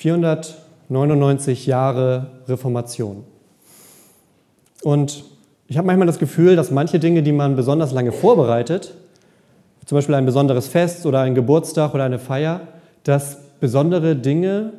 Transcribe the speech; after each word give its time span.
499 0.00 1.66
Jahre 1.66 2.28
Reformation. 2.48 3.24
Und 4.82 5.24
ich 5.68 5.76
habe 5.76 5.86
manchmal 5.86 6.06
das 6.06 6.18
Gefühl, 6.18 6.56
dass 6.56 6.70
manche 6.70 6.98
Dinge, 6.98 7.22
die 7.22 7.32
man 7.32 7.54
besonders 7.54 7.92
lange 7.92 8.10
vorbereitet, 8.10 8.94
zum 9.84 9.96
Beispiel 9.96 10.14
ein 10.14 10.24
besonderes 10.24 10.68
Fest 10.68 11.04
oder 11.04 11.20
ein 11.20 11.34
Geburtstag 11.34 11.92
oder 11.92 12.04
eine 12.04 12.18
Feier, 12.18 12.62
dass 13.04 13.36
besondere 13.60 14.16
Dinge, 14.16 14.72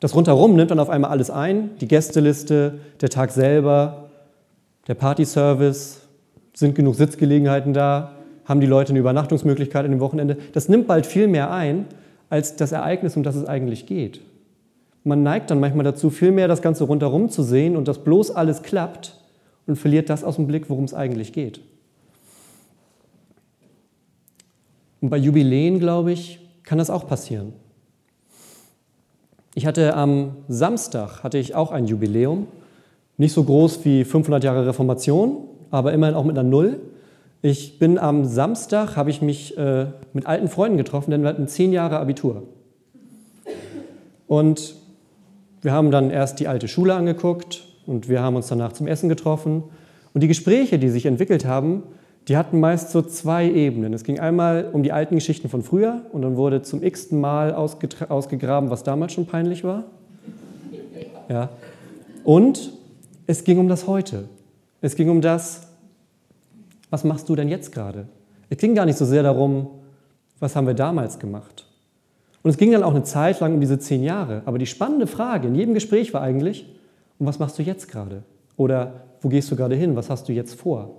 das 0.00 0.16
rundherum 0.16 0.56
nimmt 0.56 0.72
dann 0.72 0.80
auf 0.80 0.90
einmal 0.90 1.12
alles 1.12 1.30
ein, 1.30 1.70
die 1.80 1.86
Gästeliste, 1.86 2.80
der 3.00 3.08
Tag 3.08 3.30
selber, 3.30 4.08
der 4.88 4.94
Partyservice, 4.94 6.00
sind 6.54 6.74
genug 6.74 6.96
Sitzgelegenheiten 6.96 7.72
da, 7.72 8.16
haben 8.44 8.60
die 8.60 8.66
Leute 8.66 8.90
eine 8.90 8.98
Übernachtungsmöglichkeit 8.98 9.84
in 9.84 9.92
dem 9.92 10.00
Wochenende. 10.00 10.38
Das 10.54 10.68
nimmt 10.68 10.88
bald 10.88 11.06
viel 11.06 11.28
mehr 11.28 11.52
ein 11.52 11.86
als 12.30 12.56
das 12.56 12.72
Ereignis, 12.72 13.16
um 13.16 13.22
das 13.22 13.36
es 13.36 13.46
eigentlich 13.46 13.86
geht. 13.86 14.20
Man 15.06 15.22
neigt 15.22 15.52
dann 15.52 15.60
manchmal 15.60 15.84
dazu, 15.84 16.10
viel 16.10 16.32
mehr 16.32 16.48
das 16.48 16.62
Ganze 16.62 16.82
rundherum 16.82 17.28
zu 17.28 17.44
sehen 17.44 17.76
und 17.76 17.86
dass 17.86 18.02
bloß 18.02 18.32
alles 18.32 18.62
klappt 18.62 19.16
und 19.68 19.76
verliert 19.76 20.10
das 20.10 20.24
aus 20.24 20.34
dem 20.34 20.48
Blick, 20.48 20.68
worum 20.68 20.82
es 20.82 20.94
eigentlich 20.94 21.32
geht. 21.32 21.60
Und 25.00 25.10
bei 25.10 25.16
Jubiläen, 25.16 25.78
glaube 25.78 26.10
ich, 26.10 26.40
kann 26.64 26.78
das 26.78 26.90
auch 26.90 27.06
passieren. 27.06 27.52
Ich 29.54 29.64
hatte 29.64 29.94
am 29.94 30.38
Samstag 30.48 31.22
hatte 31.22 31.38
ich 31.38 31.54
auch 31.54 31.70
ein 31.70 31.86
Jubiläum, 31.86 32.48
nicht 33.16 33.32
so 33.32 33.44
groß 33.44 33.84
wie 33.84 34.02
500 34.02 34.42
Jahre 34.42 34.66
Reformation, 34.66 35.36
aber 35.70 35.92
immerhin 35.92 36.16
auch 36.16 36.24
mit 36.24 36.36
einer 36.36 36.48
Null. 36.48 36.80
Ich 37.42 37.78
bin 37.78 38.00
am 38.00 38.24
Samstag, 38.24 38.96
habe 38.96 39.10
ich 39.10 39.22
mich 39.22 39.56
äh, 39.56 39.86
mit 40.12 40.26
alten 40.26 40.48
Freunden 40.48 40.76
getroffen, 40.76 41.12
denn 41.12 41.22
wir 41.22 41.28
hatten 41.28 41.46
zehn 41.46 41.72
Jahre 41.72 42.00
Abitur. 42.00 42.42
Und 44.26 44.74
wir 45.66 45.72
haben 45.72 45.90
dann 45.90 46.10
erst 46.10 46.38
die 46.38 46.46
alte 46.46 46.68
Schule 46.68 46.94
angeguckt 46.94 47.64
und 47.88 48.08
wir 48.08 48.22
haben 48.22 48.36
uns 48.36 48.46
danach 48.46 48.70
zum 48.70 48.86
Essen 48.86 49.08
getroffen. 49.08 49.64
Und 50.14 50.20
die 50.20 50.28
Gespräche, 50.28 50.78
die 50.78 50.88
sich 50.90 51.06
entwickelt 51.06 51.44
haben, 51.44 51.82
die 52.28 52.36
hatten 52.36 52.60
meist 52.60 52.92
so 52.92 53.02
zwei 53.02 53.50
Ebenen. 53.50 53.92
Es 53.92 54.04
ging 54.04 54.20
einmal 54.20 54.70
um 54.72 54.84
die 54.84 54.92
alten 54.92 55.16
Geschichten 55.16 55.48
von 55.48 55.64
früher 55.64 56.02
und 56.12 56.22
dann 56.22 56.36
wurde 56.36 56.62
zum 56.62 56.84
x-ten 56.84 57.20
Mal 57.20 57.52
ausgegraben, 57.52 58.70
was 58.70 58.84
damals 58.84 59.12
schon 59.12 59.26
peinlich 59.26 59.64
war. 59.64 59.82
Ja. 61.28 61.48
Und 62.22 62.70
es 63.26 63.42
ging 63.42 63.58
um 63.58 63.66
das 63.66 63.88
Heute. 63.88 64.28
Es 64.82 64.94
ging 64.94 65.10
um 65.10 65.20
das, 65.20 65.66
was 66.90 67.02
machst 67.02 67.28
du 67.28 67.34
denn 67.34 67.48
jetzt 67.48 67.72
gerade? 67.72 68.06
Es 68.50 68.58
ging 68.58 68.76
gar 68.76 68.86
nicht 68.86 68.98
so 68.98 69.04
sehr 69.04 69.24
darum, 69.24 69.66
was 70.38 70.54
haben 70.54 70.68
wir 70.68 70.74
damals 70.74 71.18
gemacht. 71.18 71.65
Und 72.46 72.50
es 72.50 72.58
ging 72.58 72.70
dann 72.70 72.84
auch 72.84 72.92
eine 72.94 73.02
Zeit 73.02 73.40
lang 73.40 73.54
um 73.54 73.60
diese 73.60 73.80
zehn 73.80 74.04
Jahre. 74.04 74.42
Aber 74.44 74.58
die 74.58 74.66
spannende 74.66 75.08
Frage 75.08 75.48
in 75.48 75.56
jedem 75.56 75.74
Gespräch 75.74 76.14
war 76.14 76.22
eigentlich, 76.22 76.64
und 77.18 77.26
was 77.26 77.40
machst 77.40 77.58
du 77.58 77.64
jetzt 77.64 77.90
gerade? 77.90 78.22
Oder 78.56 79.00
wo 79.20 79.28
gehst 79.28 79.50
du 79.50 79.56
gerade 79.56 79.74
hin? 79.74 79.96
Was 79.96 80.10
hast 80.10 80.28
du 80.28 80.32
jetzt 80.32 80.54
vor? 80.54 80.94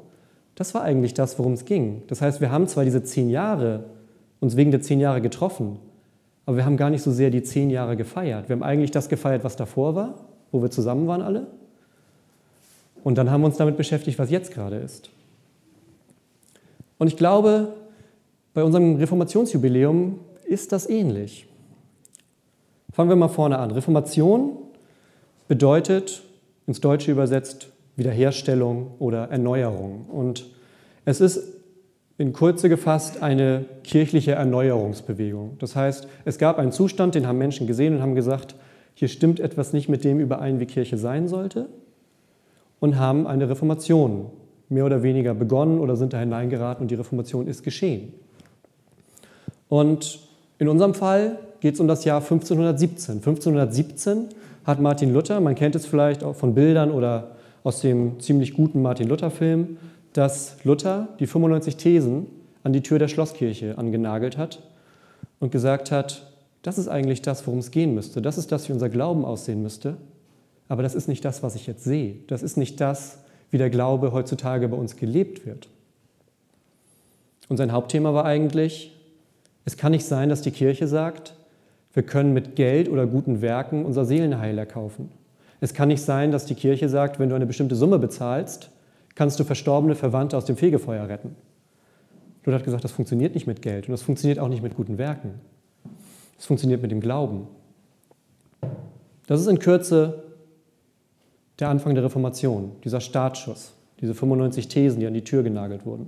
Das 0.56 0.74
war 0.74 0.82
eigentlich 0.82 1.14
das, 1.14 1.40
worum 1.40 1.54
es 1.54 1.64
ging. 1.64 2.02
Das 2.08 2.22
heißt, 2.22 2.42
wir 2.42 2.52
haben 2.52 2.68
zwar 2.68 2.84
diese 2.84 3.02
zehn 3.02 3.30
Jahre 3.30 3.86
uns 4.42 4.58
wegen 4.58 4.72
der 4.72 4.82
zehn 4.82 5.00
Jahre 5.00 5.22
getroffen, 5.22 5.80
aber 6.46 6.58
wir 6.58 6.66
haben 6.66 6.76
gar 6.76 6.90
nicht 6.90 7.02
so 7.02 7.12
sehr 7.12 7.30
die 7.30 7.44
zehn 7.44 7.70
Jahre 7.70 7.96
gefeiert. 7.96 8.50
Wir 8.50 8.56
haben 8.58 8.64
eigentlich 8.64 8.92
das 8.92 9.08
gefeiert, 9.08 9.46
was 9.46 9.56
davor 9.56 9.96
war, 9.96 10.16
wo 10.52 10.62
wir 10.62 10.70
zusammen 10.70 11.08
waren 11.08 11.22
alle. 11.22 11.48
Und 13.06 13.18
dann 13.18 13.32
haben 13.32 13.40
wir 13.40 13.46
uns 13.46 13.56
damit 13.56 13.78
beschäftigt, 13.78 14.20
was 14.20 14.30
jetzt 14.30 14.54
gerade 14.54 14.76
ist. 14.76 15.12
Und 16.98 17.08
ich 17.08 17.16
glaube, 17.16 17.70
bei 18.54 18.66
unserem 18.66 18.98
Reformationsjubiläum 18.98 20.20
ist 20.48 20.72
das 20.72 20.90
ähnlich. 20.90 21.48
Fangen 22.92 23.10
wir 23.10 23.16
mal 23.16 23.28
vorne 23.28 23.60
an. 23.60 23.72
Reformation 23.72 24.58
bedeutet 25.48 26.24
ins 26.66 26.82
Deutsche 26.82 27.12
übersetzt 27.12 27.70
Wiederherstellung 27.96 28.92
oder 29.00 29.30
Erneuerung. 29.30 30.06
Und 30.06 30.48
es 31.06 31.22
ist 31.22 31.58
in 32.18 32.34
Kurze 32.34 32.70
gefasst 32.70 33.22
eine 33.22 33.66
kirchliche 33.84 34.32
Erneuerungsbewegung. 34.34 35.58
Das 35.60 35.76
heißt, 35.76 36.08
es 36.26 36.38
gab 36.38 36.58
einen 36.58 36.72
Zustand, 36.72 37.16
den 37.16 37.28
haben 37.28 37.38
Menschen 37.38 37.68
gesehen 37.68 37.96
und 37.96 38.02
haben 38.02 38.16
gesagt, 38.16 38.56
hier 38.94 39.08
stimmt 39.08 39.40
etwas 39.40 39.74
nicht 39.74 39.90
mit 39.90 40.04
dem 40.04 40.20
überein, 40.20 40.60
wie 40.60 40.66
Kirche 40.66 40.98
sein 40.98 41.28
sollte, 41.28 41.70
und 42.80 42.98
haben 42.98 43.28
eine 43.28 43.50
Reformation 43.50 44.32
mehr 44.70 44.86
oder 44.86 45.04
weniger 45.04 45.34
begonnen 45.34 45.80
oder 45.80 45.96
sind 45.96 46.14
da 46.14 46.20
hineingeraten 46.20 46.84
und 46.84 46.92
die 46.92 46.96
Reformation 46.96 47.48
ist 47.48 47.64
geschehen. 47.64 48.14
Und 49.70 50.27
in 50.60 50.68
unserem 50.68 50.94
Fall 50.94 51.40
geht 51.60 51.76
es 51.76 51.80
um 51.80 51.88
das 51.88 52.04
Jahr 52.04 52.22
1517. 52.22 53.16
1517 53.16 54.26
hat 54.66 54.80
Martin 54.80 55.14
Luther, 55.14 55.40
man 55.40 55.56
kennt 55.56 55.76
es 55.76 55.86
vielleicht 55.86 56.24
auch 56.24 56.36
von 56.36 56.54
Bildern 56.54 56.92
oder 56.92 57.32
aus 57.64 57.82
dem 57.82 58.20
ziemlich 58.20 58.54
guten 58.54 58.82
Martin 58.82 59.08
Luther-Film, 59.08 59.78
dass 60.14 60.58
Luther 60.64 61.10
die 61.20 61.28
95 61.28 61.78
Thesen 61.78 62.28
an 62.64 62.74
die 62.74 62.82
Tür 62.82 63.00
der 63.00 63.08
Schlosskirche 63.08 63.78
angenagelt 63.78 64.38
hat 64.38 64.62
und 65.40 65.52
gesagt 65.52 65.92
hat, 65.92 66.32
das 66.64 66.78
ist 66.78 66.88
eigentlich 66.88 67.22
das, 67.22 67.46
worum 67.46 67.60
es 67.60 67.72
gehen 67.72 67.94
müsste. 67.94 68.22
Das 68.22 68.38
ist 68.38 68.52
das, 68.52 68.68
wie 68.68 68.74
unser 68.74 68.90
Glauben 68.90 69.24
aussehen 69.26 69.62
müsste. 69.62 69.98
Aber 70.68 70.84
das 70.84 70.96
ist 70.96 71.08
nicht 71.08 71.24
das, 71.24 71.44
was 71.44 71.56
ich 71.56 71.68
jetzt 71.68 71.84
sehe. 71.84 72.16
Das 72.28 72.44
ist 72.44 72.58
nicht 72.58 72.82
das, 72.82 73.20
wie 73.52 73.58
der 73.58 73.70
Glaube 73.70 74.12
heutzutage 74.12 74.68
bei 74.68 74.76
uns 74.76 74.98
gelebt 74.98 75.46
wird. 75.46 75.70
Und 77.48 77.58
sein 77.58 77.72
Hauptthema 77.72 78.14
war 78.14 78.26
eigentlich, 78.26 78.97
es 79.68 79.76
kann 79.76 79.92
nicht 79.92 80.06
sein, 80.06 80.30
dass 80.30 80.42
die 80.42 80.52
Kirche 80.52 80.88
sagt, 80.88 81.34
wir 81.94 82.04
können 82.04 82.32
mit 82.32 82.56
Geld 82.56 82.88
oder 82.88 83.06
guten 83.06 83.42
Werken 83.42 83.84
unser 83.84 84.06
Seelenheil 84.06 84.58
erkaufen. 84.58 85.12
Es 85.60 85.74
kann 85.74 85.90
nicht 85.90 86.02
sein, 86.02 86.32
dass 86.32 86.46
die 86.46 86.56
Kirche 86.56 86.88
sagt, 86.88 87.20
wenn 87.20 87.28
du 87.28 87.36
eine 87.36 87.46
bestimmte 87.46 87.76
Summe 87.76 88.00
bezahlst, 88.00 88.72
kannst 89.14 89.42
du 89.42 89.44
verstorbene 89.44 89.96
Verwandte 89.96 90.38
aus 90.38 90.46
dem 90.46 90.56
Fegefeuer 90.56 91.10
retten. 91.10 91.36
Luther 92.46 92.60
hat 92.60 92.64
gesagt, 92.64 92.86
das 92.86 92.94
funktioniert 92.94 93.34
nicht 93.34 93.46
mit 93.46 93.62
Geld 93.62 93.90
und 93.90 93.92
das 93.92 94.04
funktioniert 94.04 94.40
auch 94.40 94.48
nicht 94.48 94.64
mit 94.64 94.74
guten 94.74 94.98
Werken. 94.98 95.34
Das 96.38 96.46
funktioniert 96.46 96.82
mit 96.82 96.92
dem 96.92 97.02
Glauben. 97.02 97.50
Das 99.26 99.42
ist 99.42 99.48
in 99.48 99.60
Kürze 99.60 100.24
der 101.60 101.68
Anfang 101.68 101.94
der 101.94 102.06
Reformation, 102.06 102.72
dieser 102.86 103.02
Startschuss, 103.02 103.74
diese 104.00 104.16
95 104.16 104.70
Thesen, 104.70 105.02
die 105.02 105.08
an 105.08 105.14
die 105.14 105.26
Tür 105.26 105.44
genagelt 105.44 105.86
wurden. 105.86 106.08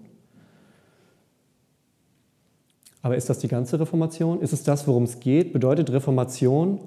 Aber 3.01 3.15
ist 3.15 3.29
das 3.29 3.39
die 3.39 3.47
ganze 3.47 3.79
Reformation? 3.79 4.41
Ist 4.41 4.53
es 4.53 4.63
das, 4.63 4.87
worum 4.87 5.03
es 5.03 5.19
geht? 5.19 5.53
Bedeutet 5.53 5.91
Reformation, 5.91 6.79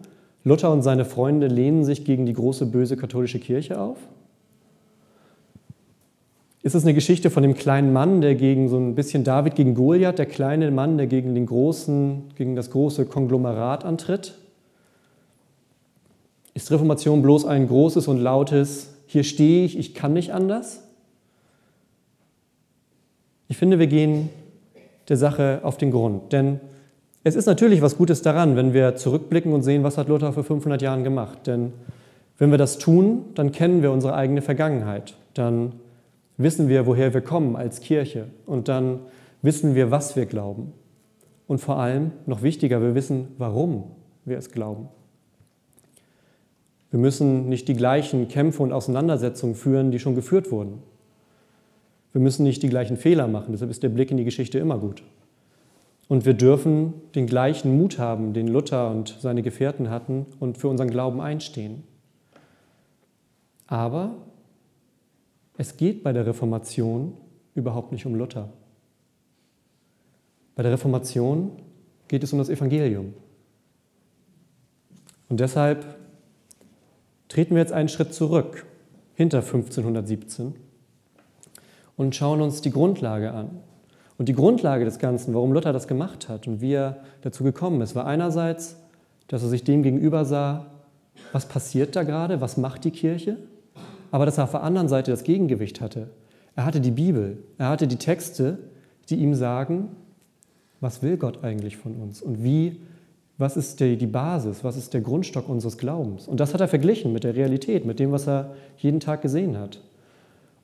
Luther 0.44 0.70
und 0.70 0.82
seine 0.82 1.04
Freunde 1.04 1.46
lehnen 1.46 1.84
sich 1.84 2.04
gegen 2.04 2.26
die 2.26 2.34
große 2.34 2.66
böse 2.66 2.96
katholische 2.96 3.38
Kirche 3.38 3.80
auf? 3.80 3.96
Ist 6.62 6.74
es 6.74 6.84
eine 6.84 6.94
Geschichte 6.94 7.30
von 7.30 7.42
dem 7.42 7.54
kleinen 7.54 7.92
Mann, 7.92 8.20
der 8.20 8.36
gegen 8.36 8.68
so 8.68 8.76
ein 8.76 8.94
bisschen 8.94 9.24
David 9.24 9.56
gegen 9.56 9.74
Goliath, 9.74 10.18
der 10.18 10.26
kleine 10.26 10.70
Mann, 10.70 10.96
der 10.96 11.08
gegen 11.08 11.34
den 11.34 11.46
großen, 11.46 12.30
gegen 12.36 12.54
das 12.54 12.70
große 12.70 13.06
Konglomerat 13.06 13.84
antritt? 13.84 14.34
Ist 16.54 16.70
Reformation 16.70 17.22
bloß 17.22 17.46
ein 17.46 17.66
großes 17.66 18.06
und 18.06 18.18
lautes, 18.18 18.94
hier 19.06 19.24
stehe 19.24 19.64
ich, 19.64 19.76
ich 19.76 19.94
kann 19.94 20.12
nicht 20.12 20.32
anders? 20.32 20.82
Ich 23.48 23.56
finde, 23.56 23.78
wir 23.78 23.88
gehen 23.88 24.28
der 25.08 25.16
Sache 25.16 25.60
auf 25.62 25.76
den 25.76 25.90
Grund. 25.90 26.32
Denn 26.32 26.60
es 27.24 27.36
ist 27.36 27.46
natürlich 27.46 27.82
was 27.82 27.96
Gutes 27.96 28.22
daran, 28.22 28.56
wenn 28.56 28.72
wir 28.72 28.96
zurückblicken 28.96 29.52
und 29.52 29.62
sehen, 29.62 29.84
was 29.84 29.98
hat 29.98 30.08
Luther 30.08 30.32
vor 30.32 30.44
500 30.44 30.82
Jahren 30.82 31.04
gemacht. 31.04 31.46
Denn 31.46 31.72
wenn 32.38 32.50
wir 32.50 32.58
das 32.58 32.78
tun, 32.78 33.26
dann 33.34 33.52
kennen 33.52 33.82
wir 33.82 33.92
unsere 33.92 34.14
eigene 34.14 34.42
Vergangenheit. 34.42 35.14
Dann 35.34 35.74
wissen 36.36 36.68
wir, 36.68 36.86
woher 36.86 37.14
wir 37.14 37.20
kommen 37.20 37.54
als 37.54 37.80
Kirche. 37.80 38.26
Und 38.46 38.68
dann 38.68 39.00
wissen 39.42 39.74
wir, 39.74 39.90
was 39.90 40.16
wir 40.16 40.26
glauben. 40.26 40.72
Und 41.46 41.58
vor 41.58 41.78
allem, 41.78 42.12
noch 42.26 42.42
wichtiger, 42.42 42.80
wir 42.82 42.94
wissen, 42.94 43.28
warum 43.38 43.84
wir 44.24 44.38
es 44.38 44.50
glauben. 44.50 44.88
Wir 46.90 46.98
müssen 46.98 47.48
nicht 47.48 47.68
die 47.68 47.74
gleichen 47.74 48.28
Kämpfe 48.28 48.62
und 48.62 48.72
Auseinandersetzungen 48.72 49.54
führen, 49.54 49.90
die 49.90 49.98
schon 49.98 50.14
geführt 50.14 50.50
wurden. 50.50 50.82
Wir 52.12 52.20
müssen 52.20 52.44
nicht 52.44 52.62
die 52.62 52.68
gleichen 52.68 52.96
Fehler 52.96 53.26
machen, 53.26 53.52
deshalb 53.52 53.70
ist 53.70 53.82
der 53.82 53.88
Blick 53.88 54.10
in 54.10 54.16
die 54.16 54.24
Geschichte 54.24 54.58
immer 54.58 54.78
gut. 54.78 55.02
Und 56.08 56.26
wir 56.26 56.34
dürfen 56.34 56.92
den 57.14 57.26
gleichen 57.26 57.78
Mut 57.78 57.98
haben, 57.98 58.34
den 58.34 58.48
Luther 58.48 58.90
und 58.90 59.16
seine 59.20 59.42
Gefährten 59.42 59.88
hatten 59.88 60.26
und 60.40 60.58
für 60.58 60.68
unseren 60.68 60.90
Glauben 60.90 61.20
einstehen. 61.20 61.84
Aber 63.66 64.14
es 65.56 65.76
geht 65.78 66.02
bei 66.02 66.12
der 66.12 66.26
Reformation 66.26 67.14
überhaupt 67.54 67.92
nicht 67.92 68.04
um 68.04 68.14
Luther. 68.14 68.50
Bei 70.54 70.62
der 70.62 70.72
Reformation 70.72 71.52
geht 72.08 72.22
es 72.22 72.32
um 72.32 72.38
das 72.38 72.50
Evangelium. 72.50 73.14
Und 75.30 75.40
deshalb 75.40 75.96
treten 77.28 77.54
wir 77.54 77.62
jetzt 77.62 77.72
einen 77.72 77.88
Schritt 77.88 78.12
zurück, 78.12 78.66
hinter 79.14 79.38
1517 79.38 80.54
und 82.02 82.14
schauen 82.14 82.40
uns 82.40 82.60
die 82.60 82.70
Grundlage 82.70 83.32
an. 83.32 83.50
Und 84.18 84.28
die 84.28 84.34
Grundlage 84.34 84.84
des 84.84 84.98
Ganzen, 84.98 85.34
warum 85.34 85.52
Luther 85.52 85.72
das 85.72 85.88
gemacht 85.88 86.28
hat 86.28 86.46
und 86.46 86.60
wie 86.60 86.74
er 86.74 86.98
dazu 87.22 87.44
gekommen 87.44 87.80
ist, 87.80 87.94
war 87.94 88.06
einerseits 88.06 88.76
dass 89.32 89.42
er 89.42 89.48
sich 89.48 89.64
dem 89.64 89.82
gegenüber 89.82 90.26
sah, 90.26 90.66
was 91.32 91.46
passiert 91.46 91.96
da 91.96 92.02
gerade, 92.02 92.42
was 92.42 92.58
macht 92.58 92.84
die 92.84 92.90
Kirche, 92.90 93.38
aber 94.10 94.26
dass 94.26 94.36
er 94.36 94.44
auf 94.44 94.50
der 94.50 94.62
anderen 94.62 94.88
Seite 94.88 95.10
das 95.10 95.24
Gegengewicht 95.24 95.80
hatte. 95.80 96.10
Er 96.54 96.66
hatte 96.66 96.82
die 96.82 96.90
Bibel, 96.90 97.38
er 97.56 97.70
hatte 97.70 97.86
die 97.86 97.96
Texte, 97.96 98.58
die 99.08 99.16
ihm 99.16 99.34
sagen, 99.34 99.88
was 100.80 101.02
will 101.02 101.16
Gott 101.16 101.42
eigentlich 101.42 101.78
von 101.78 101.94
uns 101.94 102.20
und 102.20 102.44
wie, 102.44 102.82
was 103.38 103.56
ist 103.56 103.80
die, 103.80 103.96
die 103.96 104.06
Basis, 104.06 104.62
was 104.64 104.76
ist 104.76 104.92
der 104.92 105.00
Grundstock 105.00 105.48
unseres 105.48 105.78
Glaubens. 105.78 106.28
Und 106.28 106.38
das 106.38 106.52
hat 106.52 106.60
er 106.60 106.68
verglichen 106.68 107.14
mit 107.14 107.24
der 107.24 107.34
Realität, 107.34 107.86
mit 107.86 108.00
dem, 108.00 108.12
was 108.12 108.28
er 108.28 108.54
jeden 108.76 109.00
Tag 109.00 109.22
gesehen 109.22 109.58
hat. 109.58 109.80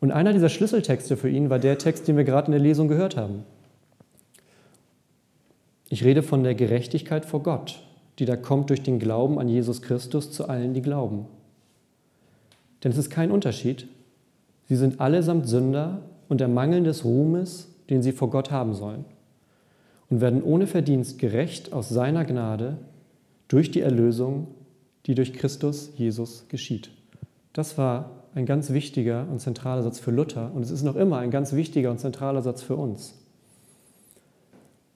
Und 0.00 0.12
einer 0.12 0.32
dieser 0.32 0.48
Schlüsseltexte 0.48 1.16
für 1.16 1.28
ihn 1.28 1.50
war 1.50 1.58
der 1.58 1.78
Text, 1.78 2.06
den 2.06 2.16
wir 2.16 2.24
gerade 2.24 2.46
in 2.46 2.52
der 2.52 2.60
Lesung 2.60 2.88
gehört 2.88 3.16
haben. 3.16 3.44
Ich 5.88 6.04
rede 6.04 6.22
von 6.22 6.44
der 6.44 6.54
Gerechtigkeit 6.54 7.24
vor 7.24 7.42
Gott, 7.42 7.82
die 8.18 8.24
da 8.24 8.36
kommt 8.36 8.70
durch 8.70 8.82
den 8.82 8.98
Glauben 8.98 9.38
an 9.38 9.48
Jesus 9.48 9.82
Christus 9.82 10.30
zu 10.30 10.48
allen, 10.48 10.74
die 10.74 10.82
glauben. 10.82 11.26
Denn 12.84 12.92
es 12.92 12.98
ist 12.98 13.10
kein 13.10 13.30
Unterschied. 13.30 13.88
Sie 14.66 14.76
sind 14.76 15.00
allesamt 15.00 15.48
Sünder 15.48 16.02
und 16.28 16.40
der 16.40 16.48
Mangel 16.48 16.82
des 16.82 17.04
Ruhmes, 17.04 17.68
den 17.90 18.02
sie 18.02 18.12
vor 18.12 18.30
Gott 18.30 18.50
haben 18.50 18.74
sollen, 18.74 19.04
und 20.10 20.20
werden 20.20 20.42
ohne 20.42 20.66
Verdienst 20.66 21.18
gerecht 21.18 21.72
aus 21.72 21.88
seiner 21.88 22.24
Gnade 22.24 22.78
durch 23.48 23.70
die 23.70 23.80
Erlösung, 23.80 24.48
die 25.06 25.14
durch 25.14 25.32
Christus 25.32 25.90
Jesus 25.96 26.46
geschieht. 26.48 26.90
Das 27.54 27.78
war 27.78 28.17
ein 28.34 28.46
ganz 28.46 28.70
wichtiger 28.70 29.26
und 29.30 29.40
zentraler 29.40 29.82
Satz 29.82 29.98
für 29.98 30.10
Luther 30.10 30.50
und 30.54 30.62
es 30.62 30.70
ist 30.70 30.82
noch 30.82 30.96
immer 30.96 31.18
ein 31.18 31.30
ganz 31.30 31.52
wichtiger 31.52 31.90
und 31.90 31.98
zentraler 31.98 32.42
Satz 32.42 32.62
für 32.62 32.76
uns. 32.76 33.14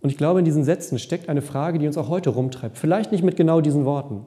Und 0.01 0.11
ich 0.11 0.19
glaube, 0.19 0.41
in 0.41 0.45
diesen 0.45 0.65
Sätzen 0.65 0.99
steckt 0.99 1.29
eine 1.29 1.43
Frage, 1.43 1.79
die 1.79 1.87
uns 1.87 1.97
auch 1.97 2.09
heute 2.09 2.31
rumtreibt. 2.31 2.77
Vielleicht 2.77 3.13
nicht 3.13 3.23
mit 3.23 3.37
genau 3.37 3.61
diesen 3.61 3.85
Worten, 3.85 4.27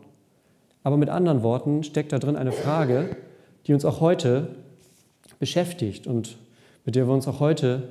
aber 0.83 0.97
mit 0.97 1.09
anderen 1.09 1.43
Worten 1.43 1.83
steckt 1.83 2.11
da 2.11 2.19
drin 2.19 2.35
eine 2.35 2.51
Frage, 2.51 3.15
die 3.67 3.73
uns 3.73 3.85
auch 3.85 3.99
heute 3.99 4.49
beschäftigt 5.39 6.07
und 6.07 6.37
mit 6.85 6.95
der 6.95 7.07
wir 7.07 7.13
uns 7.13 7.27
auch 7.27 7.39
heute 7.39 7.89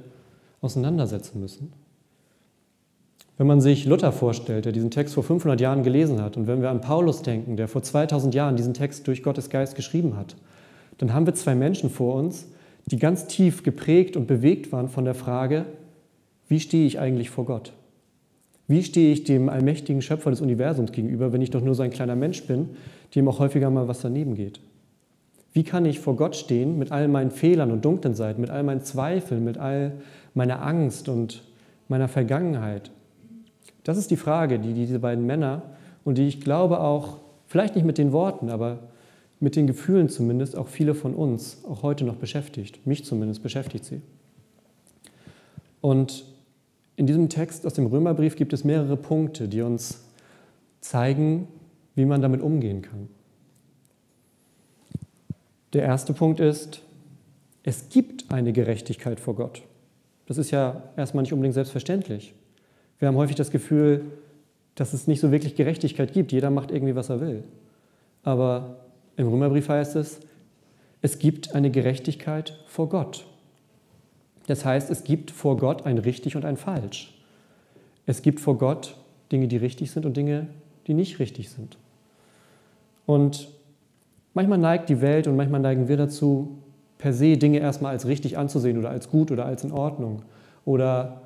auseinandersetzen 0.60 1.40
müssen. 1.40 1.72
Wenn 3.36 3.48
man 3.48 3.60
sich 3.60 3.84
Luther 3.84 4.12
vorstellt, 4.12 4.64
der 4.64 4.72
diesen 4.72 4.92
Text 4.92 5.14
vor 5.14 5.24
500 5.24 5.60
Jahren 5.60 5.82
gelesen 5.82 6.22
hat, 6.22 6.36
und 6.36 6.46
wenn 6.46 6.62
wir 6.62 6.70
an 6.70 6.80
Paulus 6.80 7.22
denken, 7.22 7.56
der 7.56 7.66
vor 7.66 7.82
2000 7.82 8.32
Jahren 8.34 8.56
diesen 8.56 8.74
Text 8.74 9.08
durch 9.08 9.24
Gottes 9.24 9.50
Geist 9.50 9.74
geschrieben 9.74 10.16
hat, 10.16 10.36
dann 10.98 11.12
haben 11.12 11.26
wir 11.26 11.34
zwei 11.34 11.54
Menschen 11.54 11.90
vor 11.90 12.14
uns, 12.14 12.48
die 12.86 12.98
ganz 12.98 13.26
tief 13.26 13.62
geprägt 13.62 14.16
und 14.16 14.26
bewegt 14.26 14.72
waren 14.72 14.88
von 14.88 15.04
der 15.04 15.14
Frage, 15.14 15.66
wie 16.48 16.60
stehe 16.60 16.86
ich 16.86 16.98
eigentlich 16.98 17.30
vor 17.30 17.46
Gott? 17.46 17.72
Wie 18.66 18.82
stehe 18.82 19.12
ich 19.12 19.24
dem 19.24 19.48
allmächtigen 19.48 20.02
Schöpfer 20.02 20.30
des 20.30 20.40
Universums 20.40 20.92
gegenüber, 20.92 21.32
wenn 21.32 21.42
ich 21.42 21.50
doch 21.50 21.62
nur 21.62 21.74
so 21.74 21.82
ein 21.82 21.90
kleiner 21.90 22.16
Mensch 22.16 22.44
bin, 22.44 22.70
dem 23.14 23.28
auch 23.28 23.38
häufiger 23.38 23.70
mal 23.70 23.88
was 23.88 24.00
daneben 24.00 24.34
geht? 24.34 24.60
Wie 25.52 25.64
kann 25.64 25.86
ich 25.86 26.00
vor 26.00 26.16
Gott 26.16 26.34
stehen 26.34 26.78
mit 26.78 26.90
all 26.90 27.08
meinen 27.08 27.30
Fehlern 27.30 27.70
und 27.70 27.84
dunklen 27.84 28.14
Seiten, 28.14 28.40
mit 28.40 28.50
all 28.50 28.62
meinen 28.62 28.82
Zweifeln, 28.82 29.44
mit 29.44 29.58
all 29.58 29.92
meiner 30.34 30.62
Angst 30.62 31.08
und 31.08 31.44
meiner 31.88 32.08
Vergangenheit? 32.08 32.90
Das 33.84 33.98
ist 33.98 34.10
die 34.10 34.16
Frage, 34.16 34.58
die 34.58 34.72
diese 34.72 34.98
beiden 34.98 35.26
Männer 35.26 35.62
und 36.04 36.18
die 36.18 36.26
ich 36.26 36.40
glaube 36.40 36.80
auch, 36.80 37.18
vielleicht 37.46 37.76
nicht 37.76 37.84
mit 37.84 37.98
den 37.98 38.12
Worten, 38.12 38.50
aber 38.50 38.78
mit 39.44 39.56
den 39.56 39.66
Gefühlen 39.66 40.08
zumindest, 40.08 40.56
auch 40.56 40.68
viele 40.68 40.94
von 40.94 41.14
uns 41.14 41.62
auch 41.68 41.82
heute 41.82 42.04
noch 42.04 42.16
beschäftigt. 42.16 42.86
Mich 42.86 43.04
zumindest 43.04 43.42
beschäftigt 43.42 43.84
sie. 43.84 44.00
Und 45.82 46.24
in 46.96 47.06
diesem 47.06 47.28
Text 47.28 47.66
aus 47.66 47.74
dem 47.74 47.84
Römerbrief 47.84 48.36
gibt 48.36 48.54
es 48.54 48.64
mehrere 48.64 48.96
Punkte, 48.96 49.46
die 49.46 49.60
uns 49.60 50.02
zeigen, 50.80 51.46
wie 51.94 52.06
man 52.06 52.22
damit 52.22 52.40
umgehen 52.40 52.80
kann. 52.80 53.10
Der 55.74 55.82
erste 55.82 56.14
Punkt 56.14 56.40
ist, 56.40 56.80
es 57.64 57.90
gibt 57.90 58.30
eine 58.32 58.54
Gerechtigkeit 58.54 59.20
vor 59.20 59.36
Gott. 59.36 59.60
Das 60.24 60.38
ist 60.38 60.52
ja 60.52 60.84
erstmal 60.96 61.20
nicht 61.20 61.34
unbedingt 61.34 61.54
selbstverständlich. 61.54 62.32
Wir 62.98 63.08
haben 63.08 63.16
häufig 63.16 63.36
das 63.36 63.50
Gefühl, 63.50 64.06
dass 64.74 64.94
es 64.94 65.06
nicht 65.06 65.20
so 65.20 65.30
wirklich 65.30 65.54
Gerechtigkeit 65.54 66.14
gibt. 66.14 66.32
Jeder 66.32 66.48
macht 66.48 66.70
irgendwie, 66.70 66.96
was 66.96 67.10
er 67.10 67.20
will. 67.20 67.44
Aber 68.22 68.83
im 69.16 69.28
Römerbrief 69.28 69.68
heißt 69.68 69.96
es, 69.96 70.20
es 71.02 71.18
gibt 71.18 71.54
eine 71.54 71.70
Gerechtigkeit 71.70 72.58
vor 72.66 72.88
Gott. 72.88 73.26
Das 74.46 74.64
heißt, 74.64 74.90
es 74.90 75.04
gibt 75.04 75.30
vor 75.30 75.56
Gott 75.56 75.86
ein 75.86 75.98
richtig 75.98 76.36
und 76.36 76.44
ein 76.44 76.56
falsch. 76.56 77.14
Es 78.06 78.22
gibt 78.22 78.40
vor 78.40 78.58
Gott 78.58 78.96
Dinge, 79.32 79.48
die 79.48 79.56
richtig 79.56 79.90
sind 79.90 80.06
und 80.06 80.16
Dinge, 80.16 80.48
die 80.86 80.94
nicht 80.94 81.18
richtig 81.18 81.50
sind. 81.50 81.78
Und 83.06 83.48
manchmal 84.34 84.58
neigt 84.58 84.88
die 84.88 85.00
Welt 85.00 85.26
und 85.26 85.36
manchmal 85.36 85.60
neigen 85.60 85.88
wir 85.88 85.96
dazu, 85.96 86.58
per 86.98 87.12
se 87.12 87.36
Dinge 87.36 87.58
erstmal 87.58 87.92
als 87.92 88.06
richtig 88.06 88.38
anzusehen 88.38 88.78
oder 88.78 88.90
als 88.90 89.10
gut 89.10 89.30
oder 89.30 89.46
als 89.46 89.64
in 89.64 89.72
Ordnung. 89.72 90.22
Oder 90.64 91.22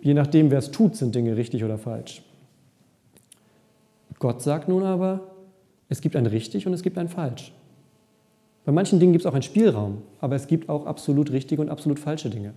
je 0.00 0.14
nachdem, 0.14 0.50
wer 0.50 0.58
es 0.58 0.70
tut, 0.70 0.96
sind 0.96 1.14
Dinge 1.14 1.36
richtig 1.36 1.64
oder 1.64 1.78
falsch. 1.78 2.22
Gott 4.18 4.42
sagt 4.42 4.68
nun 4.68 4.82
aber, 4.82 5.29
es 5.90 6.00
gibt 6.00 6.16
ein 6.16 6.24
richtig 6.24 6.66
und 6.66 6.72
es 6.72 6.82
gibt 6.82 6.96
ein 6.96 7.08
falsch. 7.08 7.52
Bei 8.64 8.72
manchen 8.72 9.00
Dingen 9.00 9.12
gibt 9.12 9.24
es 9.24 9.26
auch 9.26 9.34
einen 9.34 9.42
Spielraum, 9.42 10.02
aber 10.20 10.36
es 10.36 10.46
gibt 10.46 10.68
auch 10.68 10.86
absolut 10.86 11.30
richtige 11.32 11.60
und 11.60 11.68
absolut 11.68 11.98
falsche 11.98 12.30
Dinge. 12.30 12.54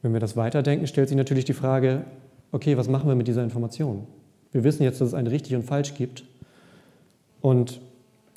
Wenn 0.00 0.12
wir 0.12 0.20
das 0.20 0.36
weiterdenken, 0.36 0.86
stellt 0.86 1.08
sich 1.08 1.16
natürlich 1.16 1.44
die 1.44 1.52
Frage, 1.52 2.04
okay, 2.52 2.76
was 2.76 2.88
machen 2.88 3.08
wir 3.08 3.16
mit 3.16 3.26
dieser 3.26 3.42
Information? 3.42 4.06
Wir 4.52 4.62
wissen 4.62 4.84
jetzt, 4.84 5.00
dass 5.00 5.08
es 5.08 5.14
ein 5.14 5.26
richtig 5.26 5.56
und 5.56 5.64
falsch 5.64 5.94
gibt. 5.94 6.22
Und 7.40 7.80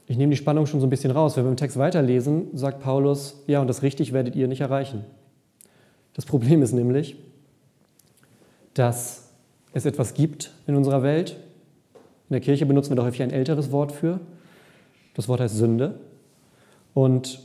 ich 0.08 0.18
nehme 0.18 0.32
die 0.32 0.38
Spannung 0.38 0.66
schon 0.66 0.80
so 0.80 0.88
ein 0.88 0.90
bisschen 0.90 1.12
raus. 1.12 1.38
Wenn 1.38 1.44
wir 1.44 1.52
im 1.52 1.58
Text 1.58 1.78
weiterlesen, 1.78 2.48
sagt 2.54 2.82
Paulus, 2.82 3.44
ja, 3.46 3.62
und 3.62 3.68
das 3.68 3.84
richtig 3.84 4.12
werdet 4.12 4.36
ihr 4.36 4.48
nicht 4.48 4.62
erreichen. 4.62 5.06
Das 6.16 6.26
Problem 6.26 6.64
ist 6.64 6.74
nämlich, 6.74 7.16
dass 8.74 9.29
es 9.74 9.86
etwas 9.86 10.14
gibt 10.14 10.52
in 10.68 10.76
unserer 10.76 11.04
Welt, 11.04 11.38
in 12.30 12.34
der 12.34 12.42
Kirche 12.42 12.66
benutzen 12.68 12.92
wir 12.92 12.96
doch 12.96 13.06
häufig 13.06 13.24
ein 13.24 13.32
älteres 13.32 13.72
Wort 13.72 13.92
für. 13.92 14.20
Das 15.16 15.28
Wort 15.28 15.40
heißt 15.40 15.58
Sünde. 15.58 15.96
Und 16.94 17.40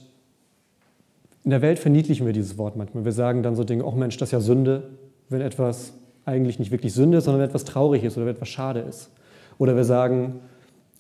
in 1.43 1.51
der 1.51 1.63
Welt 1.63 1.79
verniedlichen 1.79 2.27
wir 2.27 2.35
dieses 2.35 2.59
Wort 2.59 2.77
manchmal. 2.77 3.07
Wir 3.07 3.13
sagen 3.13 3.43
dann 3.43 3.57
so 3.57 3.65
Dinge, 3.65 3.85
oh 3.85 3.93
Mensch, 3.93 4.19
das 4.19 4.29
ist 4.29 4.33
ja 4.33 4.41
Sünde, 4.41 4.91
wenn 5.31 5.41
etwas 5.41 5.95
eigentlich 6.27 6.59
nicht 6.59 6.71
wirklich 6.71 6.93
Sünde 6.93 7.19
ist, 7.19 7.25
sondern 7.25 7.41
wenn 7.41 7.49
etwas 7.49 7.65
traurig 7.65 8.05
ist 8.05 8.17
oder 8.17 8.27
wenn 8.27 8.35
etwas 8.35 8.49
schade 8.49 8.81
ist. 8.81 9.11
Oder 9.57 9.75
wir 9.75 9.85
sagen, 9.85 10.41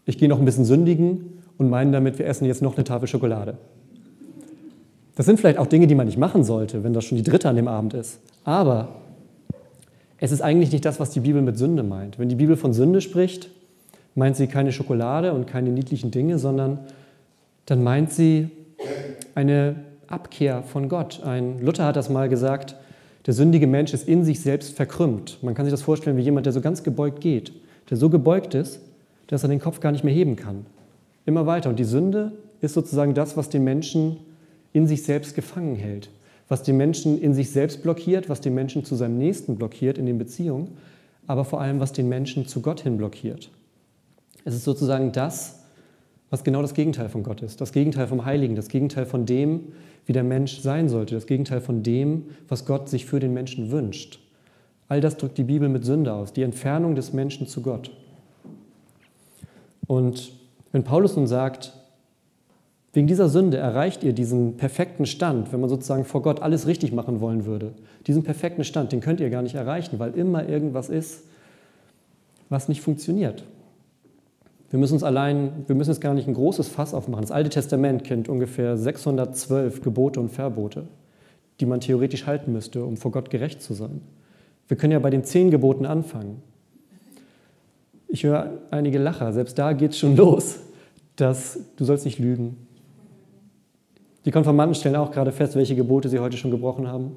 ich 0.06 0.16
gehe 0.16 0.28
noch 0.28 0.38
ein 0.38 0.44
bisschen 0.46 0.64
sündigen 0.64 1.42
und 1.58 1.68
meinen 1.68 1.92
damit, 1.92 2.18
wir 2.18 2.26
essen 2.26 2.46
jetzt 2.46 2.62
noch 2.62 2.76
eine 2.76 2.84
Tafel 2.84 3.06
Schokolade. 3.06 3.58
Das 5.14 5.26
sind 5.26 5.38
vielleicht 5.38 5.58
auch 5.58 5.66
Dinge, 5.66 5.86
die 5.86 5.94
man 5.94 6.06
nicht 6.06 6.18
machen 6.18 6.42
sollte, 6.42 6.84
wenn 6.84 6.92
das 6.94 7.04
schon 7.04 7.16
die 7.16 7.22
dritte 7.24 7.48
an 7.50 7.56
dem 7.56 7.68
Abend 7.68 7.94
ist. 7.94 8.18
Aber 8.44 8.88
es 10.18 10.32
ist 10.32 10.40
eigentlich 10.40 10.72
nicht 10.72 10.84
das, 10.84 11.00
was 11.00 11.10
die 11.10 11.20
Bibel 11.20 11.42
mit 11.42 11.58
Sünde 11.58 11.82
meint. 11.82 12.18
Wenn 12.18 12.28
die 12.28 12.34
Bibel 12.34 12.56
von 12.56 12.72
Sünde 12.72 13.00
spricht, 13.00 13.50
meint 14.14 14.36
sie 14.36 14.46
keine 14.46 14.72
Schokolade 14.72 15.32
und 15.32 15.46
keine 15.46 15.70
niedlichen 15.70 16.10
Dinge, 16.10 16.38
sondern 16.38 16.78
dann 17.66 17.82
meint 17.82 18.12
sie 18.12 18.50
eine 19.34 19.76
Abkehr 20.06 20.62
von 20.62 20.88
Gott. 20.88 21.22
Ein 21.24 21.60
Luther 21.60 21.86
hat 21.86 21.96
das 21.96 22.08
mal 22.08 22.28
gesagt, 22.28 22.76
der 23.26 23.34
sündige 23.34 23.66
Mensch 23.66 23.94
ist 23.94 24.06
in 24.06 24.24
sich 24.24 24.40
selbst 24.40 24.76
verkrümmt. 24.76 25.38
Man 25.42 25.54
kann 25.54 25.64
sich 25.64 25.72
das 25.72 25.82
vorstellen 25.82 26.16
wie 26.16 26.22
jemand, 26.22 26.46
der 26.46 26.52
so 26.52 26.60
ganz 26.60 26.82
gebeugt 26.82 27.20
geht, 27.20 27.52
der 27.90 27.96
so 27.96 28.10
gebeugt 28.10 28.54
ist, 28.54 28.80
dass 29.28 29.42
er 29.42 29.48
den 29.48 29.60
Kopf 29.60 29.80
gar 29.80 29.92
nicht 29.92 30.04
mehr 30.04 30.14
heben 30.14 30.36
kann. 30.36 30.66
Immer 31.24 31.46
weiter. 31.46 31.70
Und 31.70 31.78
die 31.78 31.84
Sünde 31.84 32.32
ist 32.60 32.74
sozusagen 32.74 33.14
das, 33.14 33.36
was 33.36 33.48
den 33.48 33.64
Menschen 33.64 34.18
in 34.72 34.86
sich 34.86 35.04
selbst 35.04 35.34
gefangen 35.34 35.76
hält, 35.76 36.10
was 36.48 36.62
den 36.62 36.76
Menschen 36.76 37.20
in 37.20 37.34
sich 37.34 37.50
selbst 37.50 37.82
blockiert, 37.82 38.28
was 38.28 38.40
den 38.40 38.54
Menschen 38.54 38.84
zu 38.84 38.94
seinem 38.94 39.18
Nächsten 39.18 39.56
blockiert 39.56 39.98
in 39.98 40.06
den 40.06 40.18
Beziehungen, 40.18 40.76
aber 41.26 41.44
vor 41.44 41.60
allem, 41.60 41.80
was 41.80 41.92
den 41.92 42.08
Menschen 42.08 42.46
zu 42.46 42.60
Gott 42.60 42.80
hin 42.80 42.96
blockiert. 42.96 43.50
Es 44.44 44.54
ist 44.54 44.64
sozusagen 44.64 45.12
das, 45.12 45.64
was 46.30 46.44
genau 46.44 46.62
das 46.62 46.74
Gegenteil 46.74 47.08
von 47.08 47.22
Gott 47.22 47.42
ist. 47.42 47.60
Das 47.60 47.72
Gegenteil 47.72 48.06
vom 48.06 48.24
Heiligen, 48.24 48.56
das 48.56 48.68
Gegenteil 48.68 49.06
von 49.06 49.24
dem, 49.24 49.72
wie 50.06 50.12
der 50.12 50.24
Mensch 50.24 50.60
sein 50.60 50.88
sollte, 50.88 51.14
das 51.14 51.26
Gegenteil 51.26 51.60
von 51.60 51.82
dem, 51.82 52.26
was 52.48 52.66
Gott 52.66 52.88
sich 52.88 53.06
für 53.06 53.20
den 53.20 53.32
Menschen 53.32 53.70
wünscht. 53.70 54.20
All 54.88 55.00
das 55.00 55.16
drückt 55.16 55.38
die 55.38 55.44
Bibel 55.44 55.68
mit 55.68 55.84
Sünde 55.84 56.12
aus, 56.12 56.32
die 56.32 56.42
Entfernung 56.42 56.94
des 56.94 57.12
Menschen 57.12 57.46
zu 57.46 57.62
Gott. 57.62 57.90
Und 59.86 60.32
wenn 60.72 60.84
Paulus 60.84 61.16
nun 61.16 61.26
sagt, 61.26 61.72
wegen 62.94 63.06
dieser 63.06 63.28
Sünde 63.28 63.58
erreicht 63.58 64.02
ihr 64.02 64.12
diesen 64.12 64.56
perfekten 64.56 65.04
Stand, 65.04 65.52
wenn 65.52 65.60
man 65.60 65.68
sozusagen 65.68 66.04
vor 66.04 66.22
Gott 66.22 66.40
alles 66.40 66.66
richtig 66.66 66.92
machen 66.92 67.20
wollen 67.20 67.44
würde, 67.44 67.72
diesen 68.06 68.22
perfekten 68.22 68.64
Stand, 68.64 68.92
den 68.92 69.00
könnt 69.00 69.20
ihr 69.20 69.30
gar 69.30 69.42
nicht 69.42 69.54
erreichen, 69.54 69.98
weil 69.98 70.14
immer 70.14 70.48
irgendwas 70.48 70.88
ist, 70.88 71.24
was 72.48 72.68
nicht 72.68 72.80
funktioniert, 72.80 73.44
wir 74.74 74.80
müssen 74.80 74.94
uns 74.94 75.04
allein, 75.04 75.64
wir 75.68 75.76
müssen 75.76 75.90
jetzt 75.90 76.00
gar 76.00 76.14
nicht 76.14 76.26
ein 76.26 76.34
großes 76.34 76.66
Fass 76.66 76.94
aufmachen. 76.94 77.22
Das 77.22 77.30
Alte 77.30 77.48
Testament 77.48 78.02
kennt 78.02 78.28
ungefähr 78.28 78.76
612 78.76 79.82
Gebote 79.82 80.18
und 80.18 80.30
Verbote, 80.30 80.88
die 81.60 81.66
man 81.66 81.78
theoretisch 81.78 82.26
halten 82.26 82.52
müsste, 82.52 82.84
um 82.84 82.96
vor 82.96 83.12
Gott 83.12 83.30
gerecht 83.30 83.62
zu 83.62 83.72
sein. 83.72 84.00
Wir 84.66 84.76
können 84.76 84.92
ja 84.92 84.98
bei 84.98 85.10
den 85.10 85.22
zehn 85.22 85.52
Geboten 85.52 85.86
anfangen. 85.86 86.42
Ich 88.08 88.24
höre 88.24 88.50
einige 88.72 88.98
Lacher, 88.98 89.32
selbst 89.32 89.56
da 89.60 89.74
geht 89.74 89.92
es 89.92 89.98
schon 90.00 90.16
los, 90.16 90.58
dass 91.14 91.56
du 91.76 91.84
sollst 91.84 92.04
nicht 92.04 92.18
lügen. 92.18 92.63
Die 94.24 94.30
Konformanten 94.30 94.74
stellen 94.74 94.96
auch 94.96 95.10
gerade 95.10 95.32
fest, 95.32 95.54
welche 95.54 95.76
Gebote 95.76 96.08
sie 96.08 96.18
heute 96.18 96.36
schon 96.36 96.50
gebrochen 96.50 96.88
haben. 96.88 97.16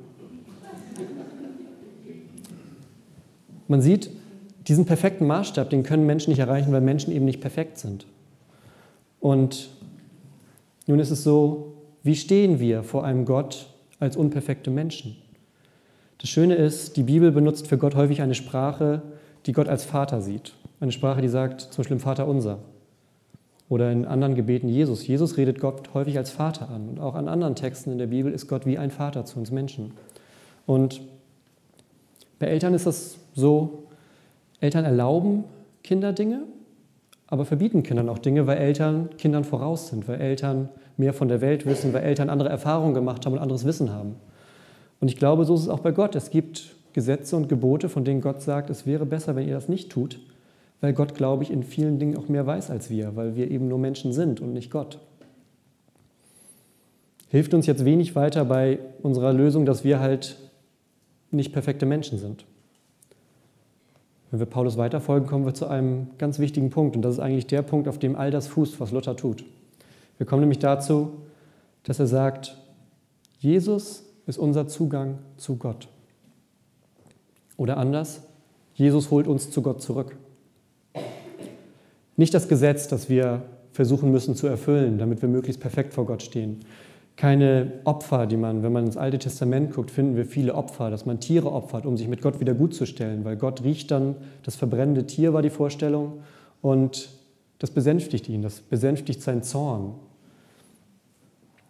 Man 3.67 3.81
sieht, 3.81 4.09
diesen 4.67 4.85
perfekten 4.85 5.25
Maßstab, 5.27 5.69
den 5.69 5.83
können 5.83 6.05
Menschen 6.05 6.31
nicht 6.31 6.39
erreichen, 6.39 6.71
weil 6.71 6.81
Menschen 6.81 7.13
eben 7.13 7.25
nicht 7.25 7.41
perfekt 7.41 7.77
sind. 7.77 8.05
Und 9.19 9.69
nun 10.85 10.99
ist 10.99 11.11
es 11.11 11.23
so, 11.23 11.73
wie 12.03 12.15
stehen 12.15 12.59
wir 12.59 12.83
vor 12.83 13.03
einem 13.03 13.25
Gott 13.25 13.67
als 13.99 14.15
unperfekte 14.15 14.69
Menschen? 14.69 15.17
Das 16.17 16.29
Schöne 16.29 16.55
ist, 16.55 16.97
die 16.97 17.03
Bibel 17.03 17.31
benutzt 17.31 17.67
für 17.67 17.77
Gott 17.77 17.95
häufig 17.95 18.21
eine 18.21 18.35
Sprache, 18.35 19.01
die 19.45 19.53
Gott 19.53 19.67
als 19.67 19.85
Vater 19.85 20.21
sieht. 20.21 20.53
Eine 20.79 20.91
Sprache, 20.91 21.21
die 21.21 21.27
sagt 21.27 21.61
zum 21.61 21.83
Beispiel 21.83 21.99
Vater 21.99 22.27
unser. 22.27 22.59
Oder 23.69 23.91
in 23.91 24.05
anderen 24.05 24.35
Gebeten 24.35 24.69
Jesus. 24.69 25.05
Jesus 25.05 25.37
redet 25.37 25.59
Gott 25.59 25.93
häufig 25.93 26.17
als 26.17 26.31
Vater 26.31 26.69
an. 26.69 26.87
Und 26.87 26.99
auch 26.99 27.15
an 27.15 27.27
anderen 27.27 27.55
Texten 27.55 27.91
in 27.91 27.97
der 27.97 28.07
Bibel 28.07 28.31
ist 28.31 28.47
Gott 28.47 28.65
wie 28.65 28.77
ein 28.77 28.91
Vater 28.91 29.25
zu 29.25 29.39
uns 29.39 29.51
Menschen. 29.51 29.91
Und 30.65 31.01
bei 32.39 32.47
Eltern 32.47 32.73
ist 32.73 32.85
das 32.85 33.17
so, 33.35 33.83
Eltern 34.59 34.85
erlauben 34.85 35.43
Kinder 35.83 36.13
Dinge, 36.13 36.43
aber 37.27 37.45
verbieten 37.45 37.83
Kindern 37.83 38.09
auch 38.09 38.19
Dinge, 38.19 38.47
weil 38.47 38.57
Eltern 38.57 39.09
Kindern 39.17 39.43
voraus 39.43 39.89
sind, 39.89 40.07
weil 40.07 40.21
Eltern 40.21 40.69
mehr 40.95 41.13
von 41.13 41.27
der 41.27 41.41
Welt 41.41 41.65
wissen, 41.65 41.93
weil 41.93 42.03
Eltern 42.03 42.29
andere 42.29 42.49
Erfahrungen 42.49 42.93
gemacht 42.93 43.25
haben 43.25 43.33
und 43.33 43.39
anderes 43.39 43.65
Wissen 43.65 43.91
haben. 43.91 44.15
Und 44.99 45.09
ich 45.09 45.17
glaube, 45.17 45.45
so 45.45 45.55
ist 45.55 45.61
es 45.61 45.69
auch 45.69 45.79
bei 45.79 45.91
Gott. 45.91 46.15
Es 46.15 46.29
gibt 46.29 46.75
Gesetze 46.93 47.35
und 47.35 47.49
Gebote, 47.49 47.89
von 47.89 48.03
denen 48.03 48.21
Gott 48.21 48.41
sagt, 48.41 48.69
es 48.69 48.85
wäre 48.85 49.05
besser, 49.05 49.35
wenn 49.35 49.47
ihr 49.47 49.53
das 49.53 49.69
nicht 49.69 49.91
tut, 49.91 50.19
weil 50.81 50.93
Gott, 50.93 51.15
glaube 51.15 51.43
ich, 51.43 51.51
in 51.51 51.63
vielen 51.63 51.99
Dingen 51.99 52.17
auch 52.17 52.29
mehr 52.29 52.45
weiß 52.45 52.69
als 52.69 52.89
wir, 52.89 53.15
weil 53.15 53.35
wir 53.35 53.49
eben 53.49 53.67
nur 53.67 53.79
Menschen 53.79 54.13
sind 54.13 54.41
und 54.41 54.53
nicht 54.53 54.71
Gott. 54.71 54.99
Hilft 57.29 57.53
uns 57.53 57.65
jetzt 57.65 57.83
wenig 57.83 58.15
weiter 58.15 58.45
bei 58.45 58.79
unserer 59.01 59.33
Lösung, 59.33 59.65
dass 59.65 59.83
wir 59.83 59.99
halt 59.99 60.37
nicht 61.31 61.51
perfekte 61.51 61.85
Menschen 61.85 62.17
sind. 62.17 62.45
Wenn 64.31 64.39
wir 64.39 64.45
Paulus 64.45 64.77
weiterfolgen, 64.77 65.27
kommen 65.27 65.45
wir 65.45 65.53
zu 65.53 65.67
einem 65.67 66.07
ganz 66.17 66.39
wichtigen 66.39 66.69
Punkt. 66.69 66.95
Und 66.95 67.01
das 67.01 67.15
ist 67.15 67.19
eigentlich 67.19 67.47
der 67.47 67.61
Punkt, 67.61 67.87
auf 67.87 67.99
dem 67.99 68.15
all 68.15 68.31
das 68.31 68.47
fußt, 68.47 68.79
was 68.79 68.91
Luther 68.91 69.15
tut. 69.15 69.43
Wir 70.17 70.25
kommen 70.25 70.41
nämlich 70.41 70.59
dazu, 70.59 71.11
dass 71.83 71.99
er 71.99 72.07
sagt, 72.07 72.57
Jesus 73.39 74.03
ist 74.25 74.37
unser 74.37 74.67
Zugang 74.67 75.19
zu 75.37 75.55
Gott. 75.55 75.87
Oder 77.55 77.77
anders, 77.77 78.21
Jesus 78.73 79.11
holt 79.11 79.27
uns 79.27 79.49
zu 79.51 79.61
Gott 79.61 79.81
zurück. 79.81 80.17
Nicht 82.17 82.33
das 82.33 82.47
Gesetz, 82.47 82.87
das 82.87 83.09
wir 83.09 83.43
versuchen 83.71 84.11
müssen 84.11 84.35
zu 84.35 84.47
erfüllen, 84.47 84.97
damit 84.97 85.21
wir 85.21 85.29
möglichst 85.29 85.61
perfekt 85.61 85.93
vor 85.93 86.07
Gott 86.07 86.23
stehen. 86.23 86.61
Keine 87.15 87.73
Opfer, 87.83 88.25
die 88.25 88.37
man, 88.37 88.63
wenn 88.63 88.73
man 88.73 88.87
ins 88.87 88.97
Alte 88.97 89.19
Testament 89.19 89.73
guckt, 89.73 89.91
finden 89.91 90.15
wir 90.15 90.25
viele 90.25 90.55
Opfer, 90.55 90.89
dass 90.89 91.05
man 91.05 91.19
Tiere 91.19 91.51
opfert, 91.51 91.85
um 91.85 91.95
sich 91.95 92.07
mit 92.07 92.21
Gott 92.21 92.39
wieder 92.39 92.55
gutzustellen, 92.55 93.23
weil 93.23 93.37
Gott 93.37 93.63
riecht 93.63 93.91
dann, 93.91 94.15
das 94.43 94.55
verbrennende 94.55 95.05
Tier 95.05 95.33
war 95.33 95.43
die 95.43 95.51
Vorstellung 95.51 96.21
und 96.61 97.09
das 97.59 97.71
besänftigt 97.71 98.29
ihn, 98.29 98.41
das 98.41 98.61
besänftigt 98.61 99.21
seinen 99.21 99.43
Zorn. 99.43 99.93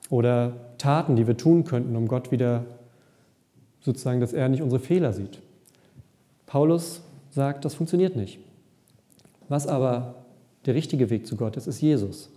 Oder 0.10 0.54
Taten, 0.78 1.18
die 1.18 1.28
wir 1.28 1.36
tun 1.36 1.66
könnten, 1.66 1.96
um 1.98 2.08
Gott 2.08 2.32
wieder 2.32 2.66
sozusagen, 3.82 4.22
dass 4.22 4.32
er 4.32 4.48
nicht 4.48 4.62
unsere 4.62 4.82
Fehler 4.82 5.12
sieht. 5.12 5.42
Paulus 6.46 7.02
sagt, 7.32 7.66
das 7.66 7.74
funktioniert 7.74 8.16
nicht. 8.16 8.40
Was 9.50 9.68
aber 9.68 10.16
der 10.68 10.76
richtige 10.76 11.10
Weg 11.10 11.26
zu 11.26 11.36
Gott 11.36 11.58
ist, 11.58 11.66
ist 11.66 11.82
Jesus. 11.82 12.30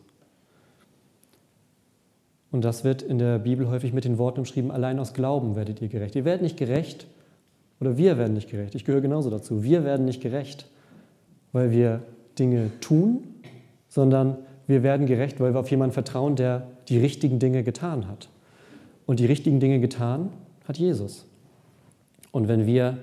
Und 2.52 2.64
das 2.64 2.84
wird 2.84 3.02
in 3.02 3.18
der 3.18 3.38
Bibel 3.38 3.68
häufig 3.68 3.92
mit 3.92 4.04
den 4.04 4.18
Worten 4.18 4.40
umschrieben, 4.40 4.70
allein 4.70 4.98
aus 4.98 5.12
Glauben 5.12 5.56
werdet 5.56 5.82
ihr 5.82 5.88
gerecht. 5.88 6.16
Ihr 6.16 6.24
werdet 6.24 6.42
nicht 6.42 6.56
gerecht 6.56 7.06
oder 7.80 7.96
wir 7.96 8.18
werden 8.18 8.34
nicht 8.34 8.50
gerecht. 8.50 8.74
Ich 8.74 8.84
gehöre 8.84 9.00
genauso 9.00 9.30
dazu. 9.30 9.62
Wir 9.62 9.84
werden 9.84 10.06
nicht 10.06 10.20
gerecht, 10.20 10.66
weil 11.52 11.70
wir 11.70 12.02
Dinge 12.38 12.70
tun, 12.80 13.24
sondern 13.88 14.38
wir 14.66 14.82
werden 14.82 15.06
gerecht, 15.06 15.40
weil 15.40 15.52
wir 15.52 15.60
auf 15.60 15.70
jemanden 15.70 15.92
vertrauen, 15.92 16.36
der 16.36 16.68
die 16.88 16.98
richtigen 16.98 17.38
Dinge 17.38 17.62
getan 17.62 18.08
hat. 18.08 18.28
Und 19.06 19.20
die 19.20 19.26
richtigen 19.26 19.58
Dinge 19.58 19.80
getan 19.80 20.30
hat 20.66 20.78
Jesus. 20.78 21.26
Und 22.30 22.46
wenn 22.46 22.66
wir 22.66 22.98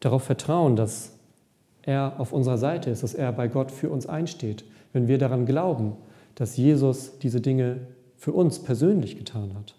darauf 0.00 0.24
vertrauen, 0.24 0.74
dass 0.74 1.15
er 1.86 2.18
auf 2.18 2.32
unserer 2.32 2.58
Seite 2.58 2.90
ist, 2.90 3.02
dass 3.02 3.14
er 3.14 3.32
bei 3.32 3.48
Gott 3.48 3.70
für 3.70 3.88
uns 3.88 4.06
einsteht, 4.06 4.64
wenn 4.92 5.08
wir 5.08 5.18
daran 5.18 5.46
glauben, 5.46 5.92
dass 6.34 6.56
Jesus 6.56 7.18
diese 7.18 7.40
Dinge 7.40 7.86
für 8.16 8.32
uns 8.32 8.58
persönlich 8.58 9.16
getan 9.16 9.54
hat. 9.54 9.74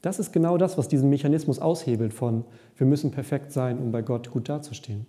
Das 0.00 0.18
ist 0.18 0.32
genau 0.32 0.58
das, 0.58 0.78
was 0.78 0.88
diesen 0.88 1.10
Mechanismus 1.10 1.60
aushebelt 1.60 2.12
von, 2.12 2.44
wir 2.76 2.86
müssen 2.86 3.12
perfekt 3.12 3.52
sein, 3.52 3.78
um 3.78 3.92
bei 3.92 4.02
Gott 4.02 4.30
gut 4.30 4.48
dazustehen. 4.48 5.06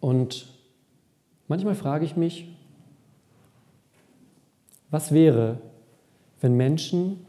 Und 0.00 0.46
manchmal 1.48 1.74
frage 1.74 2.04
ich 2.04 2.16
mich, 2.16 2.54
was 4.90 5.12
wäre, 5.12 5.58
wenn 6.40 6.56
Menschen 6.56 7.24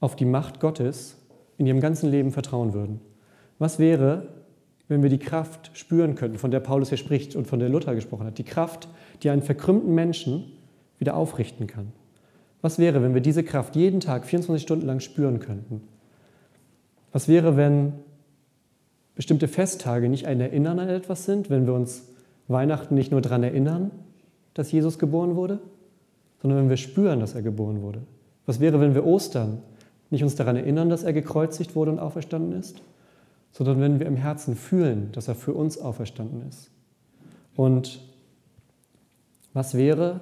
auf 0.00 0.16
die 0.16 0.24
Macht 0.24 0.58
Gottes 0.58 1.16
in 1.58 1.66
ihrem 1.66 1.80
ganzen 1.80 2.10
Leben 2.10 2.30
vertrauen 2.30 2.72
würden? 2.72 3.00
Was 3.58 3.78
wäre, 3.78 4.28
wenn 4.88 5.02
wir 5.02 5.10
die 5.10 5.18
Kraft 5.18 5.70
spüren 5.74 6.14
könnten, 6.14 6.38
von 6.38 6.50
der 6.50 6.60
Paulus 6.60 6.88
hier 6.88 6.98
spricht 6.98 7.36
und 7.36 7.46
von 7.46 7.58
der 7.58 7.68
Luther 7.68 7.94
gesprochen 7.94 8.26
hat? 8.26 8.38
Die 8.38 8.44
Kraft, 8.44 8.88
die 9.22 9.30
einen 9.30 9.42
verkrümmten 9.42 9.94
Menschen 9.94 10.44
wieder 10.98 11.16
aufrichten 11.16 11.66
kann. 11.66 11.92
Was 12.62 12.78
wäre, 12.78 13.02
wenn 13.02 13.14
wir 13.14 13.20
diese 13.20 13.44
Kraft 13.44 13.76
jeden 13.76 14.00
Tag 14.00 14.26
24 14.26 14.62
Stunden 14.62 14.86
lang 14.86 15.00
spüren 15.00 15.38
könnten? 15.38 15.82
Was 17.12 17.28
wäre, 17.28 17.56
wenn 17.56 17.92
bestimmte 19.14 19.48
Festtage 19.48 20.08
nicht 20.08 20.26
ein 20.26 20.40
Erinnern 20.40 20.78
an 20.78 20.88
etwas 20.88 21.24
sind, 21.24 21.50
wenn 21.50 21.66
wir 21.66 21.74
uns 21.74 22.08
Weihnachten 22.48 22.94
nicht 22.94 23.12
nur 23.12 23.20
daran 23.20 23.42
erinnern, 23.42 23.90
dass 24.54 24.72
Jesus 24.72 24.98
geboren 24.98 25.36
wurde, 25.36 25.60
sondern 26.40 26.60
wenn 26.60 26.68
wir 26.68 26.76
spüren, 26.76 27.20
dass 27.20 27.34
er 27.34 27.42
geboren 27.42 27.82
wurde? 27.82 28.00
Was 28.46 28.60
wäre, 28.60 28.80
wenn 28.80 28.94
wir 28.94 29.04
Ostern 29.04 29.62
nicht 30.10 30.22
uns 30.22 30.34
daran 30.34 30.56
erinnern, 30.56 30.88
dass 30.88 31.02
er 31.02 31.12
gekreuzigt 31.12 31.76
wurde 31.76 31.90
und 31.90 31.98
auferstanden 31.98 32.58
ist, 32.58 32.80
sondern 33.52 33.80
wenn 33.80 33.98
wir 33.98 34.06
im 34.06 34.16
Herzen 34.16 34.54
fühlen, 34.54 35.10
dass 35.12 35.28
er 35.28 35.34
für 35.34 35.52
uns 35.52 35.78
auferstanden 35.78 36.46
ist? 36.48 36.70
Und 37.56 38.00
was 39.52 39.74
wäre, 39.74 40.20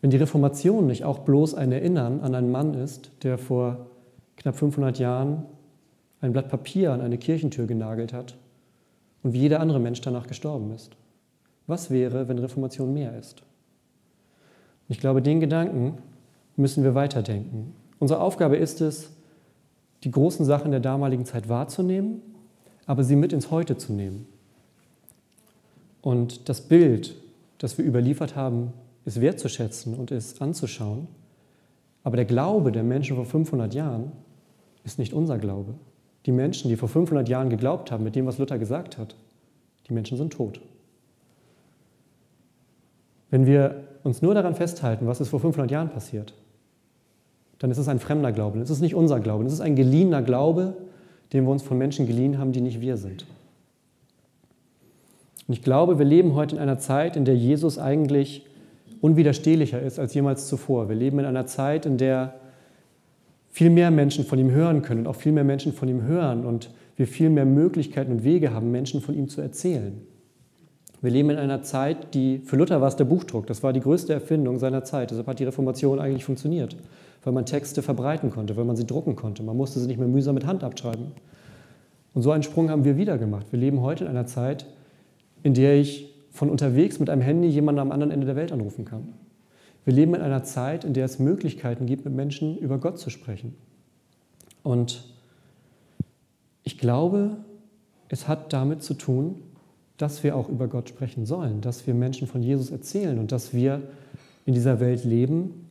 wenn 0.00 0.10
die 0.10 0.16
Reformation 0.16 0.86
nicht 0.86 1.04
auch 1.04 1.20
bloß 1.20 1.54
ein 1.54 1.72
Erinnern 1.72 2.20
an 2.20 2.34
einen 2.34 2.50
Mann 2.50 2.74
ist, 2.74 3.10
der 3.22 3.38
vor 3.38 3.86
knapp 4.36 4.56
500 4.56 4.98
Jahren 4.98 5.44
ein 6.20 6.32
Blatt 6.32 6.48
Papier 6.48 6.92
an 6.92 7.00
eine 7.00 7.18
Kirchentür 7.18 7.66
genagelt 7.66 8.12
hat 8.12 8.36
und 9.22 9.32
wie 9.32 9.40
jeder 9.40 9.60
andere 9.60 9.80
Mensch 9.80 10.00
danach 10.00 10.26
gestorben 10.26 10.72
ist? 10.72 10.96
Was 11.66 11.90
wäre, 11.90 12.28
wenn 12.28 12.38
Reformation 12.38 12.92
mehr 12.92 13.16
ist? 13.18 13.42
ich 14.88 15.00
glaube, 15.00 15.20
den 15.20 15.40
Gedanken 15.40 15.98
müssen 16.56 16.82
wir 16.82 16.94
weiterdenken. 16.94 17.74
Unsere 17.98 18.20
Aufgabe 18.20 18.56
ist 18.56 18.80
es, 18.80 19.10
die 20.04 20.10
großen 20.10 20.44
Sachen 20.44 20.70
der 20.70 20.80
damaligen 20.80 21.24
Zeit 21.24 21.48
wahrzunehmen, 21.48 22.22
aber 22.86 23.04
sie 23.04 23.16
mit 23.16 23.32
ins 23.32 23.50
Heute 23.50 23.76
zu 23.76 23.92
nehmen. 23.92 24.26
Und 26.00 26.48
das 26.48 26.60
Bild, 26.60 27.16
das 27.58 27.76
wir 27.76 27.84
überliefert 27.84 28.36
haben, 28.36 28.72
ist 29.04 29.20
wertzuschätzen 29.20 29.94
und 29.94 30.10
ist 30.10 30.40
anzuschauen. 30.40 31.08
Aber 32.04 32.16
der 32.16 32.24
Glaube 32.24 32.72
der 32.72 32.84
Menschen 32.84 33.16
vor 33.16 33.24
500 33.24 33.74
Jahren 33.74 34.12
ist 34.84 34.98
nicht 34.98 35.12
unser 35.12 35.38
Glaube. 35.38 35.74
Die 36.26 36.32
Menschen, 36.32 36.68
die 36.68 36.76
vor 36.76 36.88
500 36.88 37.28
Jahren 37.28 37.50
geglaubt 37.50 37.90
haben 37.90 38.04
mit 38.04 38.14
dem, 38.14 38.26
was 38.26 38.38
Luther 38.38 38.58
gesagt 38.58 38.98
hat, 38.98 39.16
die 39.88 39.92
Menschen 39.92 40.16
sind 40.16 40.32
tot. 40.32 40.60
Wenn 43.30 43.46
wir 43.46 43.84
uns 44.04 44.22
nur 44.22 44.34
daran 44.34 44.54
festhalten, 44.54 45.06
was 45.06 45.20
ist 45.20 45.28
vor 45.28 45.40
500 45.40 45.70
Jahren 45.70 45.90
passiert, 45.90 46.34
dann 47.58 47.70
ist 47.70 47.78
es 47.78 47.88
ein 47.88 47.98
fremder 47.98 48.32
Glaube. 48.32 48.58
Es 48.60 48.70
ist 48.70 48.80
nicht 48.80 48.94
unser 48.94 49.20
Glaube. 49.20 49.44
Es 49.44 49.52
ist 49.52 49.60
ein 49.60 49.76
geliehener 49.76 50.22
Glaube, 50.22 50.74
den 51.32 51.44
wir 51.44 51.50
uns 51.50 51.62
von 51.62 51.76
Menschen 51.78 52.06
geliehen 52.06 52.38
haben, 52.38 52.52
die 52.52 52.60
nicht 52.60 52.80
wir 52.80 52.96
sind. 52.96 53.26
Und 55.46 55.54
ich 55.54 55.62
glaube, 55.62 55.98
wir 55.98 56.04
leben 56.04 56.34
heute 56.34 56.56
in 56.56 56.62
einer 56.62 56.78
Zeit, 56.78 57.16
in 57.16 57.24
der 57.24 57.36
Jesus 57.36 57.78
eigentlich 57.78 58.46
unwiderstehlicher 59.00 59.80
ist 59.80 59.98
als 59.98 60.14
jemals 60.14 60.46
zuvor. 60.46 60.88
Wir 60.88 60.96
leben 60.96 61.18
in 61.18 61.24
einer 61.24 61.46
Zeit, 61.46 61.86
in 61.86 61.96
der 61.96 62.34
viel 63.50 63.70
mehr 63.70 63.90
Menschen 63.90 64.24
von 64.24 64.38
ihm 64.38 64.50
hören 64.50 64.82
können 64.82 65.00
und 65.00 65.06
auch 65.06 65.16
viel 65.16 65.32
mehr 65.32 65.44
Menschen 65.44 65.72
von 65.72 65.88
ihm 65.88 66.02
hören 66.02 66.44
und 66.44 66.70
wir 66.96 67.06
viel 67.06 67.30
mehr 67.30 67.44
Möglichkeiten 67.44 68.12
und 68.12 68.24
Wege 68.24 68.52
haben, 68.52 68.70
Menschen 68.70 69.00
von 69.00 69.14
ihm 69.14 69.28
zu 69.28 69.40
erzählen. 69.40 70.00
Wir 71.00 71.12
leben 71.12 71.30
in 71.30 71.38
einer 71.38 71.62
Zeit, 71.62 72.14
die 72.14 72.40
für 72.44 72.56
Luther 72.56 72.80
war 72.80 72.88
es 72.88 72.96
der 72.96 73.04
Buchdruck, 73.04 73.46
das 73.46 73.62
war 73.62 73.72
die 73.72 73.80
größte 73.80 74.12
Erfindung 74.12 74.58
seiner 74.58 74.82
Zeit, 74.84 75.10
deshalb 75.10 75.28
hat 75.28 75.38
die 75.38 75.44
Reformation 75.44 76.00
eigentlich 76.00 76.24
funktioniert, 76.24 76.76
weil 77.24 77.32
man 77.32 77.46
Texte 77.46 77.82
verbreiten 77.82 78.30
konnte, 78.30 78.56
weil 78.56 78.64
man 78.64 78.76
sie 78.76 78.86
drucken 78.86 79.16
konnte. 79.16 79.42
Man 79.42 79.56
musste 79.56 79.80
sie 79.80 79.86
nicht 79.86 79.98
mehr 79.98 80.08
mühsam 80.08 80.34
mit 80.34 80.46
Hand 80.46 80.64
abschreiben. 80.64 81.12
Und 82.14 82.22
so 82.22 82.30
einen 82.30 82.42
Sprung 82.42 82.70
haben 82.70 82.84
wir 82.84 82.96
wieder 82.96 83.18
gemacht. 83.18 83.46
Wir 83.50 83.58
leben 83.58 83.80
heute 83.80 84.04
in 84.04 84.10
einer 84.10 84.26
Zeit, 84.26 84.66
in 85.42 85.54
der 85.54 85.76
ich 85.76 86.14
von 86.30 86.50
unterwegs 86.50 86.98
mit 86.98 87.10
einem 87.10 87.22
Handy 87.22 87.48
jemanden 87.48 87.80
am 87.80 87.92
anderen 87.92 88.12
Ende 88.12 88.26
der 88.26 88.36
Welt 88.36 88.52
anrufen 88.52 88.84
kann. 88.84 89.14
Wir 89.84 89.94
leben 89.94 90.14
in 90.14 90.20
einer 90.20 90.42
Zeit, 90.42 90.84
in 90.84 90.92
der 90.92 91.04
es 91.04 91.18
Möglichkeiten 91.18 91.86
gibt, 91.86 92.04
mit 92.04 92.14
Menschen 92.14 92.58
über 92.58 92.78
Gott 92.78 92.98
zu 92.98 93.10
sprechen. 93.10 93.54
Und 94.62 95.04
ich 96.62 96.78
glaube, 96.78 97.38
es 98.08 98.28
hat 98.28 98.52
damit 98.52 98.82
zu 98.82 98.94
tun, 98.94 99.42
dass 99.96 100.22
wir 100.22 100.36
auch 100.36 100.48
über 100.48 100.68
Gott 100.68 100.88
sprechen 100.88 101.26
sollen, 101.26 101.60
dass 101.60 101.86
wir 101.86 101.94
Menschen 101.94 102.28
von 102.28 102.42
Jesus 102.42 102.70
erzählen 102.70 103.18
und 103.18 103.32
dass 103.32 103.52
wir 103.52 103.82
in 104.46 104.54
dieser 104.54 104.80
Welt 104.80 105.04
leben 105.04 105.68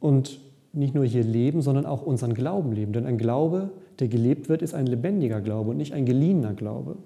und 0.00 0.40
nicht 0.78 0.94
nur 0.94 1.04
hier 1.04 1.24
leben, 1.24 1.60
sondern 1.60 1.86
auch 1.86 2.02
unseren 2.02 2.34
Glauben 2.34 2.72
leben. 2.72 2.92
Denn 2.92 3.06
ein 3.06 3.18
Glaube, 3.18 3.70
der 3.98 4.08
gelebt 4.08 4.48
wird, 4.48 4.62
ist 4.62 4.74
ein 4.74 4.86
lebendiger 4.86 5.40
Glaube 5.40 5.70
und 5.70 5.76
nicht 5.76 5.92
ein 5.92 6.06
geliehener 6.06 6.54
Glaube. 6.54 6.96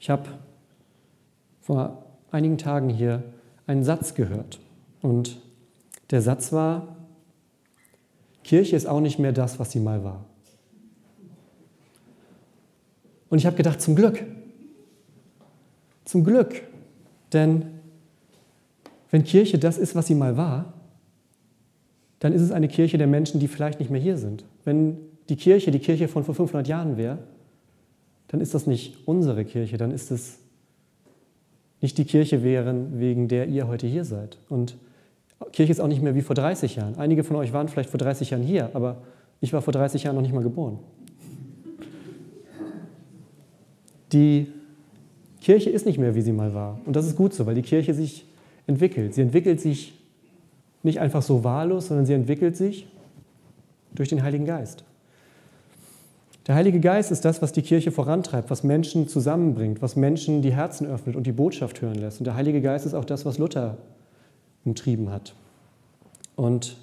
Ich 0.00 0.08
habe 0.08 0.28
vor 1.60 2.04
einigen 2.30 2.58
Tagen 2.58 2.88
hier 2.88 3.22
einen 3.66 3.84
Satz 3.84 4.14
gehört. 4.14 4.60
Und 5.02 5.40
der 6.10 6.22
Satz 6.22 6.52
war, 6.52 6.96
Kirche 8.44 8.76
ist 8.76 8.86
auch 8.86 9.00
nicht 9.00 9.18
mehr 9.18 9.32
das, 9.32 9.58
was 9.58 9.72
sie 9.72 9.80
mal 9.80 10.04
war. 10.04 10.24
Und 13.28 13.38
ich 13.38 13.46
habe 13.46 13.56
gedacht, 13.56 13.80
zum 13.80 13.96
Glück. 13.96 14.24
Zum 16.04 16.24
Glück. 16.24 16.62
Denn 17.32 17.66
wenn 19.10 19.24
Kirche 19.24 19.58
das 19.58 19.78
ist, 19.78 19.94
was 19.94 20.06
sie 20.06 20.14
mal 20.14 20.36
war, 20.36 20.72
dann 22.26 22.32
ist 22.32 22.42
es 22.42 22.50
eine 22.50 22.66
Kirche 22.66 22.98
der 22.98 23.06
Menschen, 23.06 23.38
die 23.38 23.46
vielleicht 23.46 23.78
nicht 23.78 23.88
mehr 23.88 24.00
hier 24.00 24.16
sind. 24.16 24.44
Wenn 24.64 24.96
die 25.28 25.36
Kirche 25.36 25.70
die 25.70 25.78
Kirche 25.78 26.08
von 26.08 26.24
vor 26.24 26.34
500 26.34 26.66
Jahren 26.66 26.96
wäre, 26.96 27.18
dann 28.26 28.40
ist 28.40 28.52
das 28.52 28.66
nicht 28.66 28.96
unsere 29.06 29.44
Kirche, 29.44 29.76
dann 29.76 29.92
ist 29.92 30.10
es 30.10 30.40
nicht 31.80 31.96
die 31.98 32.04
Kirche 32.04 32.42
wären, 32.42 32.98
wegen 32.98 33.28
der 33.28 33.46
ihr 33.46 33.68
heute 33.68 33.86
hier 33.86 34.04
seid. 34.04 34.38
Und 34.48 34.76
Kirche 35.52 35.70
ist 35.70 35.78
auch 35.78 35.86
nicht 35.86 36.02
mehr 36.02 36.16
wie 36.16 36.20
vor 36.20 36.34
30 36.34 36.74
Jahren. 36.74 36.96
Einige 36.96 37.22
von 37.22 37.36
euch 37.36 37.52
waren 37.52 37.68
vielleicht 37.68 37.90
vor 37.90 37.98
30 37.98 38.30
Jahren 38.30 38.42
hier, 38.42 38.70
aber 38.74 39.04
ich 39.40 39.52
war 39.52 39.62
vor 39.62 39.72
30 39.72 40.02
Jahren 40.02 40.16
noch 40.16 40.22
nicht 40.22 40.34
mal 40.34 40.42
geboren. 40.42 40.80
Die 44.12 44.48
Kirche 45.40 45.70
ist 45.70 45.86
nicht 45.86 45.98
mehr, 45.98 46.16
wie 46.16 46.22
sie 46.22 46.32
mal 46.32 46.54
war. 46.54 46.80
Und 46.86 46.96
das 46.96 47.06
ist 47.06 47.14
gut 47.14 47.34
so, 47.34 47.46
weil 47.46 47.54
die 47.54 47.62
Kirche 47.62 47.94
sich 47.94 48.26
entwickelt. 48.66 49.14
Sie 49.14 49.22
entwickelt 49.22 49.60
sich 49.60 49.92
nicht 50.86 51.00
einfach 51.00 51.22
so 51.22 51.44
wahllos, 51.44 51.88
sondern 51.88 52.06
sie 52.06 52.14
entwickelt 52.14 52.56
sich 52.56 52.86
durch 53.94 54.08
den 54.08 54.22
Heiligen 54.22 54.46
Geist. 54.46 54.84
Der 56.46 56.54
Heilige 56.54 56.78
Geist 56.78 57.10
ist 57.10 57.24
das, 57.24 57.42
was 57.42 57.52
die 57.52 57.62
Kirche 57.62 57.90
vorantreibt, 57.90 58.50
was 58.50 58.62
Menschen 58.62 59.08
zusammenbringt, 59.08 59.82
was 59.82 59.96
Menschen 59.96 60.42
die 60.42 60.52
Herzen 60.52 60.86
öffnet 60.86 61.16
und 61.16 61.26
die 61.26 61.32
Botschaft 61.32 61.82
hören 61.82 61.96
lässt. 61.96 62.20
Und 62.20 62.24
der 62.24 62.36
Heilige 62.36 62.60
Geist 62.60 62.86
ist 62.86 62.94
auch 62.94 63.04
das, 63.04 63.26
was 63.26 63.38
Luther 63.38 63.76
umtrieben 64.64 65.10
hat. 65.10 65.34
Und 66.36 66.76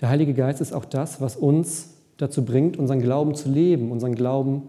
der 0.00 0.08
Heilige 0.08 0.34
Geist 0.34 0.60
ist 0.60 0.72
auch 0.72 0.84
das, 0.84 1.20
was 1.20 1.36
uns 1.36 1.94
dazu 2.16 2.44
bringt, 2.44 2.76
unseren 2.76 3.00
Glauben 3.00 3.34
zu 3.34 3.48
leben, 3.48 3.90
unseren 3.90 4.14
Glauben 4.14 4.68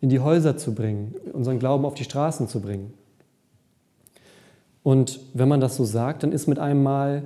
in 0.00 0.08
die 0.08 0.20
Häuser 0.20 0.56
zu 0.56 0.74
bringen, 0.74 1.14
unseren 1.32 1.58
Glauben 1.58 1.84
auf 1.84 1.94
die 1.94 2.04
Straßen 2.04 2.48
zu 2.48 2.60
bringen. 2.60 2.92
Und 4.82 5.20
wenn 5.32 5.48
man 5.48 5.60
das 5.60 5.76
so 5.76 5.84
sagt, 5.84 6.22
dann 6.22 6.32
ist 6.32 6.46
mit 6.46 6.58
einem 6.58 6.82
Mal 6.82 7.22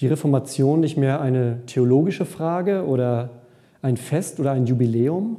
die 0.00 0.06
Reformation 0.06 0.80
nicht 0.80 0.96
mehr 0.96 1.20
eine 1.20 1.64
theologische 1.66 2.24
Frage 2.24 2.86
oder 2.86 3.30
ein 3.82 3.96
Fest 3.96 4.40
oder 4.40 4.52
ein 4.52 4.66
Jubiläum, 4.66 5.38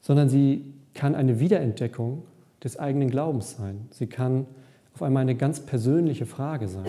sondern 0.00 0.28
sie 0.28 0.64
kann 0.94 1.14
eine 1.14 1.40
Wiederentdeckung 1.40 2.22
des 2.62 2.78
eigenen 2.78 3.10
Glaubens 3.10 3.56
sein. 3.56 3.88
Sie 3.90 4.06
kann 4.06 4.46
auf 4.94 5.02
einmal 5.02 5.22
eine 5.22 5.36
ganz 5.36 5.60
persönliche 5.60 6.26
Frage 6.26 6.68
sein. 6.68 6.86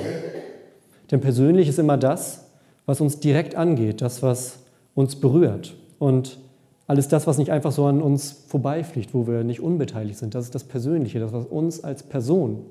Denn 1.11 1.21
persönlich 1.21 1.67
ist 1.67 1.79
immer 1.79 1.97
das, 1.97 2.49
was 2.85 3.01
uns 3.01 3.19
direkt 3.19 3.55
angeht, 3.55 4.01
das, 4.01 4.23
was 4.23 4.59
uns 4.95 5.15
berührt. 5.15 5.75
Und 5.99 6.39
alles 6.87 7.07
das, 7.07 7.27
was 7.27 7.37
nicht 7.37 7.51
einfach 7.51 7.71
so 7.71 7.85
an 7.85 8.01
uns 8.01 8.31
vorbeifliegt, 8.47 9.13
wo 9.13 9.27
wir 9.27 9.43
nicht 9.43 9.59
unbeteiligt 9.59 10.17
sind, 10.17 10.33
das 10.33 10.45
ist 10.45 10.55
das 10.55 10.63
Persönliche, 10.63 11.19
das, 11.19 11.31
was 11.31 11.45
uns 11.45 11.83
als 11.83 12.03
Person 12.03 12.65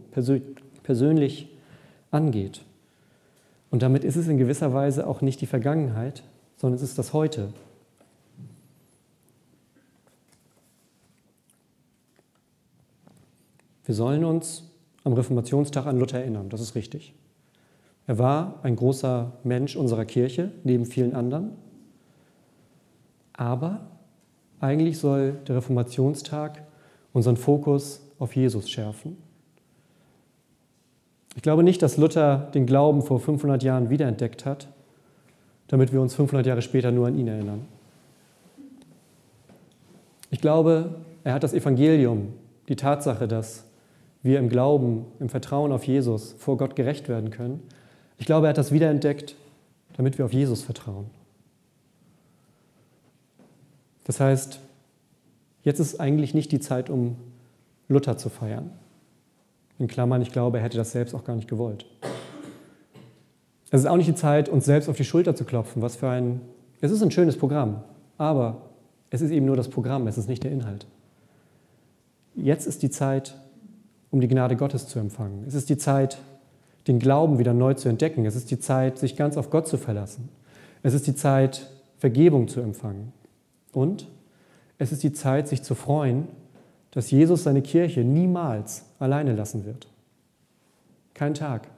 persönlich 0.82 1.48
angeht. 2.10 2.62
Und 3.70 3.82
damit 3.82 4.04
ist 4.04 4.16
es 4.16 4.28
in 4.28 4.38
gewisser 4.38 4.72
Weise 4.72 5.06
auch 5.06 5.20
nicht 5.20 5.40
die 5.40 5.46
Vergangenheit, 5.46 6.22
sondern 6.56 6.76
es 6.76 6.82
ist 6.82 6.98
das 6.98 7.12
Heute, 7.12 7.52
Wir 13.88 13.94
sollen 13.94 14.22
uns 14.22 14.64
am 15.02 15.14
Reformationstag 15.14 15.86
an 15.86 15.98
Luther 15.98 16.18
erinnern, 16.18 16.50
das 16.50 16.60
ist 16.60 16.74
richtig. 16.74 17.14
Er 18.06 18.18
war 18.18 18.60
ein 18.62 18.76
großer 18.76 19.32
Mensch 19.44 19.76
unserer 19.76 20.04
Kirche, 20.04 20.52
neben 20.62 20.84
vielen 20.84 21.14
anderen. 21.14 21.52
Aber 23.32 23.86
eigentlich 24.60 24.98
soll 24.98 25.38
der 25.48 25.56
Reformationstag 25.56 26.66
unseren 27.14 27.38
Fokus 27.38 28.02
auf 28.18 28.36
Jesus 28.36 28.68
schärfen. 28.68 29.16
Ich 31.38 31.42
glaube 31.42 31.62
nicht, 31.62 31.82
dass 31.82 31.96
Luther 31.96 32.50
den 32.52 32.66
Glauben 32.66 33.00
vor 33.00 33.20
500 33.20 33.62
Jahren 33.62 33.90
wiederentdeckt 33.90 34.44
hat, 34.44 34.66
damit 35.68 35.92
wir 35.92 36.00
uns 36.00 36.16
500 36.16 36.44
Jahre 36.44 36.62
später 36.62 36.90
nur 36.90 37.06
an 37.06 37.16
ihn 37.16 37.28
erinnern. 37.28 37.64
Ich 40.32 40.40
glaube, 40.40 40.96
er 41.22 41.34
hat 41.34 41.44
das 41.44 41.54
Evangelium, 41.54 42.32
die 42.68 42.74
Tatsache, 42.74 43.28
dass 43.28 43.62
wir 44.24 44.40
im 44.40 44.48
Glauben, 44.48 45.06
im 45.20 45.28
Vertrauen 45.28 45.70
auf 45.70 45.84
Jesus 45.84 46.34
vor 46.40 46.56
Gott 46.56 46.74
gerecht 46.74 47.08
werden 47.08 47.30
können. 47.30 47.62
Ich 48.18 48.26
glaube, 48.26 48.48
er 48.48 48.50
hat 48.50 48.58
das 48.58 48.72
wiederentdeckt, 48.72 49.36
damit 49.96 50.18
wir 50.18 50.24
auf 50.24 50.32
Jesus 50.32 50.64
vertrauen. 50.64 51.06
Das 54.02 54.18
heißt, 54.18 54.58
jetzt 55.62 55.78
ist 55.78 56.00
eigentlich 56.00 56.34
nicht 56.34 56.50
die 56.50 56.58
Zeit, 56.58 56.90
um 56.90 57.14
Luther 57.86 58.18
zu 58.18 58.28
feiern. 58.28 58.72
In 59.78 59.86
Klammern, 59.86 60.22
ich 60.22 60.32
glaube, 60.32 60.58
er 60.58 60.64
hätte 60.64 60.76
das 60.76 60.92
selbst 60.92 61.14
auch 61.14 61.24
gar 61.24 61.36
nicht 61.36 61.48
gewollt. 61.48 61.86
Es 63.70 63.80
ist 63.80 63.86
auch 63.86 63.96
nicht 63.96 64.08
die 64.08 64.14
Zeit, 64.14 64.48
uns 64.48 64.64
selbst 64.64 64.88
auf 64.88 64.96
die 64.96 65.04
Schulter 65.04 65.34
zu 65.34 65.44
klopfen. 65.44 65.82
Was 65.82 65.96
für 65.96 66.08
ein. 66.08 66.40
Es 66.80 66.90
ist 66.90 67.02
ein 67.02 67.10
schönes 67.10 67.36
Programm, 67.36 67.82
aber 68.16 68.62
es 69.10 69.20
ist 69.20 69.30
eben 69.30 69.46
nur 69.46 69.56
das 69.56 69.68
Programm, 69.68 70.06
es 70.06 70.18
ist 70.18 70.28
nicht 70.28 70.44
der 70.44 70.52
Inhalt. 70.52 70.86
Jetzt 72.34 72.66
ist 72.66 72.82
die 72.82 72.90
Zeit, 72.90 73.36
um 74.10 74.20
die 74.20 74.28
Gnade 74.28 74.56
Gottes 74.56 74.86
zu 74.86 74.98
empfangen. 74.98 75.44
Es 75.46 75.54
ist 75.54 75.68
die 75.68 75.76
Zeit, 75.76 76.18
den 76.86 76.98
Glauben 76.98 77.38
wieder 77.38 77.52
neu 77.52 77.74
zu 77.74 77.88
entdecken. 77.88 78.24
Es 78.26 78.36
ist 78.36 78.50
die 78.50 78.58
Zeit, 78.58 78.98
sich 78.98 79.16
ganz 79.16 79.36
auf 79.36 79.50
Gott 79.50 79.66
zu 79.66 79.76
verlassen. 79.76 80.28
Es 80.82 80.94
ist 80.94 81.06
die 81.06 81.14
Zeit, 81.14 81.68
Vergebung 81.98 82.48
zu 82.48 82.60
empfangen. 82.60 83.12
Und 83.72 84.08
es 84.78 84.92
ist 84.92 85.02
die 85.02 85.12
Zeit, 85.12 85.48
sich 85.48 85.62
zu 85.62 85.74
freuen, 85.74 86.28
dass 86.90 87.10
Jesus 87.10 87.44
seine 87.44 87.62
Kirche 87.62 88.00
niemals 88.00 88.84
alleine 88.98 89.34
lassen 89.34 89.64
wird. 89.64 89.88
Kein 91.14 91.34
Tag. 91.34 91.68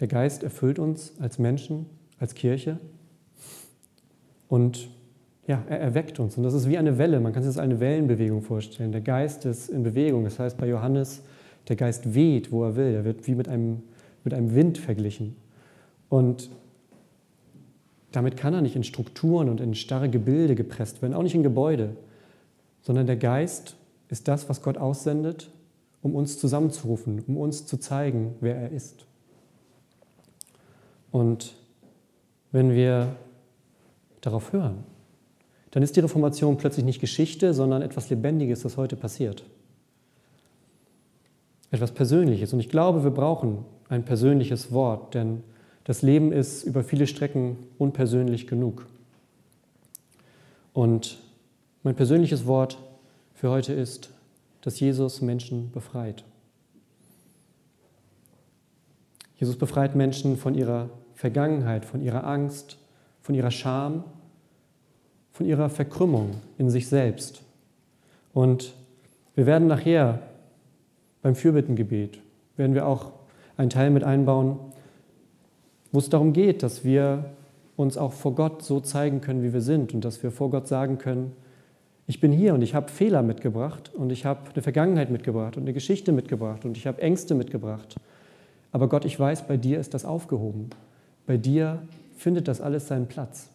Der 0.00 0.08
Geist 0.08 0.42
erfüllt 0.42 0.78
uns 0.78 1.12
als 1.20 1.38
Menschen, 1.38 1.86
als 2.18 2.34
Kirche 2.34 2.78
und 4.48 4.88
ja, 5.46 5.64
er 5.68 5.80
erweckt 5.80 6.20
uns. 6.20 6.36
Und 6.36 6.42
das 6.42 6.54
ist 6.54 6.68
wie 6.68 6.78
eine 6.78 6.98
Welle. 6.98 7.20
Man 7.20 7.32
kann 7.32 7.42
sich 7.42 7.50
das 7.50 7.58
als 7.58 7.64
eine 7.64 7.80
Wellenbewegung 7.80 8.42
vorstellen. 8.42 8.92
Der 8.92 9.00
Geist 9.00 9.44
ist 9.46 9.68
in 9.68 9.82
Bewegung. 9.82 10.24
Das 10.24 10.38
heißt 10.38 10.56
bei 10.58 10.68
Johannes, 10.68 11.22
der 11.68 11.76
Geist 11.76 12.14
weht, 12.14 12.52
wo 12.52 12.64
er 12.64 12.76
will. 12.76 12.94
Er 12.94 13.04
wird 13.04 13.26
wie 13.26 13.34
mit 13.34 13.48
einem, 13.48 13.82
mit 14.22 14.32
einem 14.32 14.54
Wind 14.54 14.78
verglichen. 14.78 15.36
Und 16.08 16.50
damit 18.12 18.36
kann 18.36 18.54
er 18.54 18.62
nicht 18.62 18.76
in 18.76 18.84
Strukturen 18.84 19.48
und 19.48 19.60
in 19.60 19.74
starre 19.74 20.08
Gebilde 20.08 20.54
gepresst 20.54 21.02
werden, 21.02 21.14
auch 21.14 21.22
nicht 21.22 21.34
in 21.34 21.42
Gebäude, 21.42 21.96
sondern 22.82 23.06
der 23.06 23.16
Geist 23.16 23.76
ist 24.08 24.26
das, 24.28 24.48
was 24.48 24.62
Gott 24.62 24.78
aussendet, 24.78 25.50
um 26.02 26.14
uns 26.14 26.38
zusammenzurufen, 26.38 27.22
um 27.26 27.36
uns 27.36 27.66
zu 27.66 27.76
zeigen, 27.76 28.34
wer 28.40 28.56
er 28.56 28.70
ist. 28.72 29.04
Und 31.12 31.54
wenn 32.52 32.72
wir 32.72 33.16
darauf 34.20 34.52
hören, 34.52 34.84
dann 35.70 35.82
ist 35.82 35.94
die 35.94 36.00
Reformation 36.00 36.56
plötzlich 36.56 36.84
nicht 36.84 37.00
Geschichte, 37.00 37.54
sondern 37.54 37.82
etwas 37.82 38.10
Lebendiges, 38.10 38.62
das 38.62 38.76
heute 38.76 38.96
passiert. 38.96 39.44
Etwas 41.70 41.92
Persönliches. 41.92 42.52
Und 42.52 42.58
ich 42.58 42.68
glaube, 42.68 43.04
wir 43.04 43.12
brauchen 43.12 43.64
ein 43.88 44.04
persönliches 44.04 44.72
Wort, 44.72 45.14
denn 45.14 45.44
das 45.90 46.02
Leben 46.02 46.30
ist 46.30 46.62
über 46.62 46.84
viele 46.84 47.08
Strecken 47.08 47.56
unpersönlich 47.76 48.46
genug. 48.46 48.86
Und 50.72 51.18
mein 51.82 51.96
persönliches 51.96 52.46
Wort 52.46 52.78
für 53.34 53.50
heute 53.50 53.72
ist, 53.72 54.10
dass 54.60 54.78
Jesus 54.78 55.20
Menschen 55.20 55.72
befreit. 55.72 56.22
Jesus 59.34 59.58
befreit 59.58 59.96
Menschen 59.96 60.36
von 60.36 60.54
ihrer 60.54 60.90
Vergangenheit, 61.16 61.84
von 61.84 62.00
ihrer 62.00 62.24
Angst, 62.24 62.78
von 63.20 63.34
ihrer 63.34 63.50
Scham, 63.50 64.04
von 65.32 65.44
ihrer 65.44 65.68
Verkrümmung 65.70 66.36
in 66.56 66.70
sich 66.70 66.86
selbst. 66.86 67.42
Und 68.32 68.74
wir 69.34 69.46
werden 69.46 69.66
nachher 69.66 70.22
beim 71.20 71.34
Fürbittengebet, 71.34 72.20
werden 72.56 72.74
wir 72.76 72.86
auch 72.86 73.10
einen 73.56 73.70
Teil 73.70 73.90
mit 73.90 74.04
einbauen, 74.04 74.70
wo 75.92 75.98
es 75.98 76.08
darum 76.08 76.32
geht, 76.32 76.62
dass 76.62 76.84
wir 76.84 77.24
uns 77.76 77.96
auch 77.96 78.12
vor 78.12 78.34
Gott 78.34 78.62
so 78.62 78.80
zeigen 78.80 79.20
können, 79.20 79.42
wie 79.42 79.52
wir 79.52 79.62
sind 79.62 79.94
und 79.94 80.04
dass 80.04 80.22
wir 80.22 80.30
vor 80.30 80.50
Gott 80.50 80.68
sagen 80.68 80.98
können, 80.98 81.32
ich 82.06 82.20
bin 82.20 82.32
hier 82.32 82.54
und 82.54 82.62
ich 82.62 82.74
habe 82.74 82.90
Fehler 82.90 83.22
mitgebracht 83.22 83.92
und 83.94 84.10
ich 84.10 84.24
habe 84.24 84.50
eine 84.52 84.62
Vergangenheit 84.62 85.10
mitgebracht 85.10 85.56
und 85.56 85.62
eine 85.62 85.72
Geschichte 85.72 86.10
mitgebracht 86.10 86.64
und 86.64 86.76
ich 86.76 86.86
habe 86.86 87.00
Ängste 87.00 87.34
mitgebracht. 87.34 87.96
Aber 88.72 88.88
Gott, 88.88 89.04
ich 89.04 89.18
weiß, 89.18 89.46
bei 89.46 89.56
dir 89.56 89.78
ist 89.78 89.94
das 89.94 90.04
aufgehoben. 90.04 90.70
Bei 91.26 91.36
dir 91.36 91.82
findet 92.16 92.48
das 92.48 92.60
alles 92.60 92.88
seinen 92.88 93.06
Platz. 93.06 93.48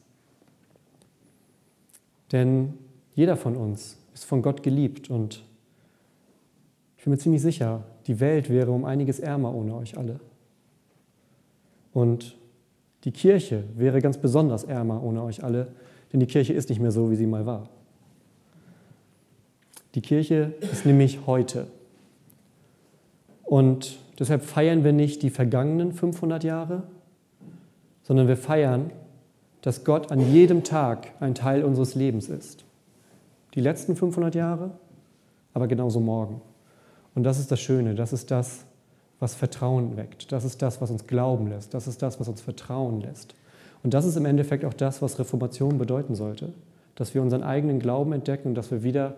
Denn 2.32 2.74
jeder 3.14 3.38
von 3.38 3.56
uns 3.56 3.98
ist 4.14 4.26
von 4.26 4.42
Gott 4.42 4.64
geliebt 4.64 5.10
und 5.10 5.44
ich 6.98 7.04
bin 7.04 7.12
mir 7.12 7.20
ziemlich 7.20 7.42
sicher, 7.42 7.84
die 8.08 8.20
Welt 8.20 8.50
wäre 8.50 8.72
um 8.72 8.86
einiges 8.86 9.20
ärmer 9.20 9.54
ohne 9.54 9.76
euch 9.76 9.98
alle. 9.98 10.20
Und 11.96 12.36
die 13.06 13.14
Kirche 13.14 13.64
wäre 13.74 14.02
ganz 14.02 14.18
besonders 14.18 14.66
ärmer 14.66 15.02
ohne 15.02 15.24
euch 15.24 15.46
alle, 15.46 15.70
denn 16.12 16.20
die 16.20 16.26
Kirche 16.26 16.52
ist 16.52 16.68
nicht 16.68 16.82
mehr 16.82 16.92
so, 16.92 17.10
wie 17.10 17.16
sie 17.16 17.26
mal 17.26 17.46
war. 17.46 17.70
Die 19.96 20.02
Kirche 20.02 20.54
ist 20.60 20.86
nämlich 20.86 21.26
heute. 21.26 21.68
Und 23.44 23.98
deshalb 24.20 24.44
feiern 24.44 24.84
wir 24.84 24.92
nicht 24.92 25.24
die 25.24 25.30
vergangenen 25.30 25.94
500 25.94 26.44
Jahre, 26.44 26.84
sondern 28.04 28.28
wir 28.28 28.36
feiern, 28.36 28.92
dass 29.62 29.86
Gott 29.86 30.12
an 30.12 30.34
jedem 30.34 30.66
Tag 30.66 31.14
ein 31.22 31.34
Teil 31.34 31.64
unseres 31.64 31.96
Lebens 31.96 32.28
ist. 32.28 32.66
Die 33.54 33.62
letzten 33.62 33.96
500 33.96 34.36
Jahre, 34.36 34.72
aber 35.54 35.70
genauso 35.70 36.02
morgen. 36.02 36.42
Und 37.16 37.24
das 37.24 37.40
ist 37.40 37.52
das 37.52 37.62
Schöne, 37.62 37.96
das 37.96 38.12
ist 38.12 38.32
das, 38.32 38.65
was 39.20 39.36
Vertrauen 39.36 39.98
weckt. 39.98 40.32
Das 40.32 40.44
ist 40.44 40.62
das, 40.62 40.82
was 40.82 40.92
uns 40.92 41.08
glauben 41.08 41.48
lässt. 41.48 41.74
Das 41.74 41.88
ist 41.88 42.02
das, 42.02 42.20
was 42.20 42.28
uns 42.28 42.42
vertrauen 42.42 43.02
lässt. 43.02 43.36
Und 43.84 43.94
das 43.94 44.06
ist 44.06 44.18
im 44.18 44.26
Endeffekt 44.26 44.66
auch 44.66 44.74
das, 44.74 45.02
was 45.02 45.20
Reformation 45.20 45.78
bedeuten 45.78 46.16
sollte. 46.16 46.54
Dass 46.96 47.14
wir 47.14 47.22
unseren 47.22 47.44
eigenen 47.44 47.80
Glauben 47.80 48.14
entdecken 48.14 48.50
und 48.50 48.56
dass 48.56 48.72
wir 48.72 48.84
wieder 48.84 49.16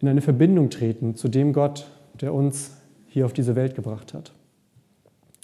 in 0.00 0.08
eine 0.08 0.20
Verbindung 0.20 0.70
treten 0.70 1.16
zu 1.16 1.28
dem 1.28 1.52
Gott, 1.52 1.86
der 2.20 2.32
uns 2.34 2.76
hier 3.08 3.26
auf 3.26 3.32
diese 3.32 3.56
Welt 3.56 3.74
gebracht 3.74 4.14
hat. 4.14 4.32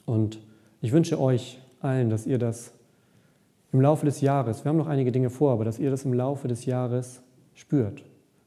Und 0.06 0.38
ich 0.80 0.92
wünsche 0.92 1.20
euch 1.20 1.58
allen, 1.80 2.10
dass 2.10 2.26
ihr 2.26 2.38
das 2.38 2.72
im 3.72 3.80
Laufe 3.80 4.06
des 4.06 4.20
Jahres, 4.20 4.64
wir 4.64 4.68
haben 4.68 4.76
noch 4.76 4.86
einige 4.86 5.10
Dinge 5.10 5.30
vor, 5.30 5.52
aber 5.52 5.64
dass 5.64 5.78
ihr 5.78 5.90
das 5.90 6.04
im 6.04 6.14
Laufe 6.14 6.46
des 6.46 6.64
Jahres 6.64 7.20
spürt 7.54 8.04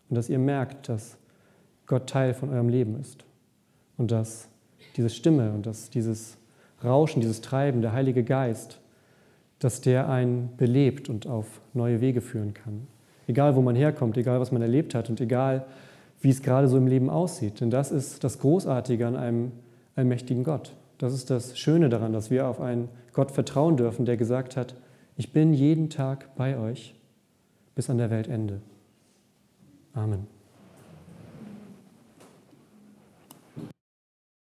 und 0.09 0.15
dass 0.15 0.29
ihr 0.29 0.39
merkt, 0.39 0.87
dass 0.87 1.17
Gott 1.85 2.07
Teil 2.07 2.33
von 2.33 2.49
eurem 2.49 2.69
Leben 2.69 2.99
ist 2.99 3.25
und 3.97 4.11
dass 4.11 4.47
diese 4.95 5.09
Stimme 5.09 5.51
und 5.51 5.65
dass 5.65 5.89
dieses 5.89 6.37
Rauschen, 6.83 7.21
dieses 7.21 7.41
Treiben, 7.41 7.81
der 7.81 7.93
Heilige 7.93 8.23
Geist, 8.23 8.79
dass 9.59 9.81
der 9.81 10.09
einen 10.09 10.55
belebt 10.57 11.09
und 11.09 11.27
auf 11.27 11.61
neue 11.73 12.01
Wege 12.01 12.21
führen 12.21 12.53
kann. 12.53 12.87
Egal, 13.27 13.55
wo 13.55 13.61
man 13.61 13.75
herkommt, 13.75 14.17
egal, 14.17 14.39
was 14.39 14.51
man 14.51 14.61
erlebt 14.61 14.95
hat 14.95 15.09
und 15.09 15.19
egal, 15.19 15.65
wie 16.21 16.29
es 16.29 16.41
gerade 16.41 16.67
so 16.67 16.77
im 16.77 16.87
Leben 16.87 17.09
aussieht. 17.09 17.59
Denn 17.61 17.69
das 17.69 17.91
ist 17.91 18.23
das 18.23 18.39
Großartige 18.39 19.05
an 19.05 19.15
einem 19.15 19.51
allmächtigen 19.95 20.43
Gott. 20.43 20.73
Das 20.97 21.13
ist 21.13 21.29
das 21.29 21.57
Schöne 21.57 21.89
daran, 21.89 22.13
dass 22.13 22.31
wir 22.31 22.47
auf 22.47 22.59
einen 22.59 22.89
Gott 23.13 23.31
vertrauen 23.31 23.77
dürfen, 23.77 24.05
der 24.05 24.17
gesagt 24.17 24.55
hat, 24.55 24.75
ich 25.15 25.33
bin 25.33 25.53
jeden 25.53 25.89
Tag 25.89 26.35
bei 26.35 26.57
euch 26.57 26.95
bis 27.75 27.89
an 27.89 27.97
der 27.97 28.09
Weltende. 28.09 28.61
Amen. 29.93 30.36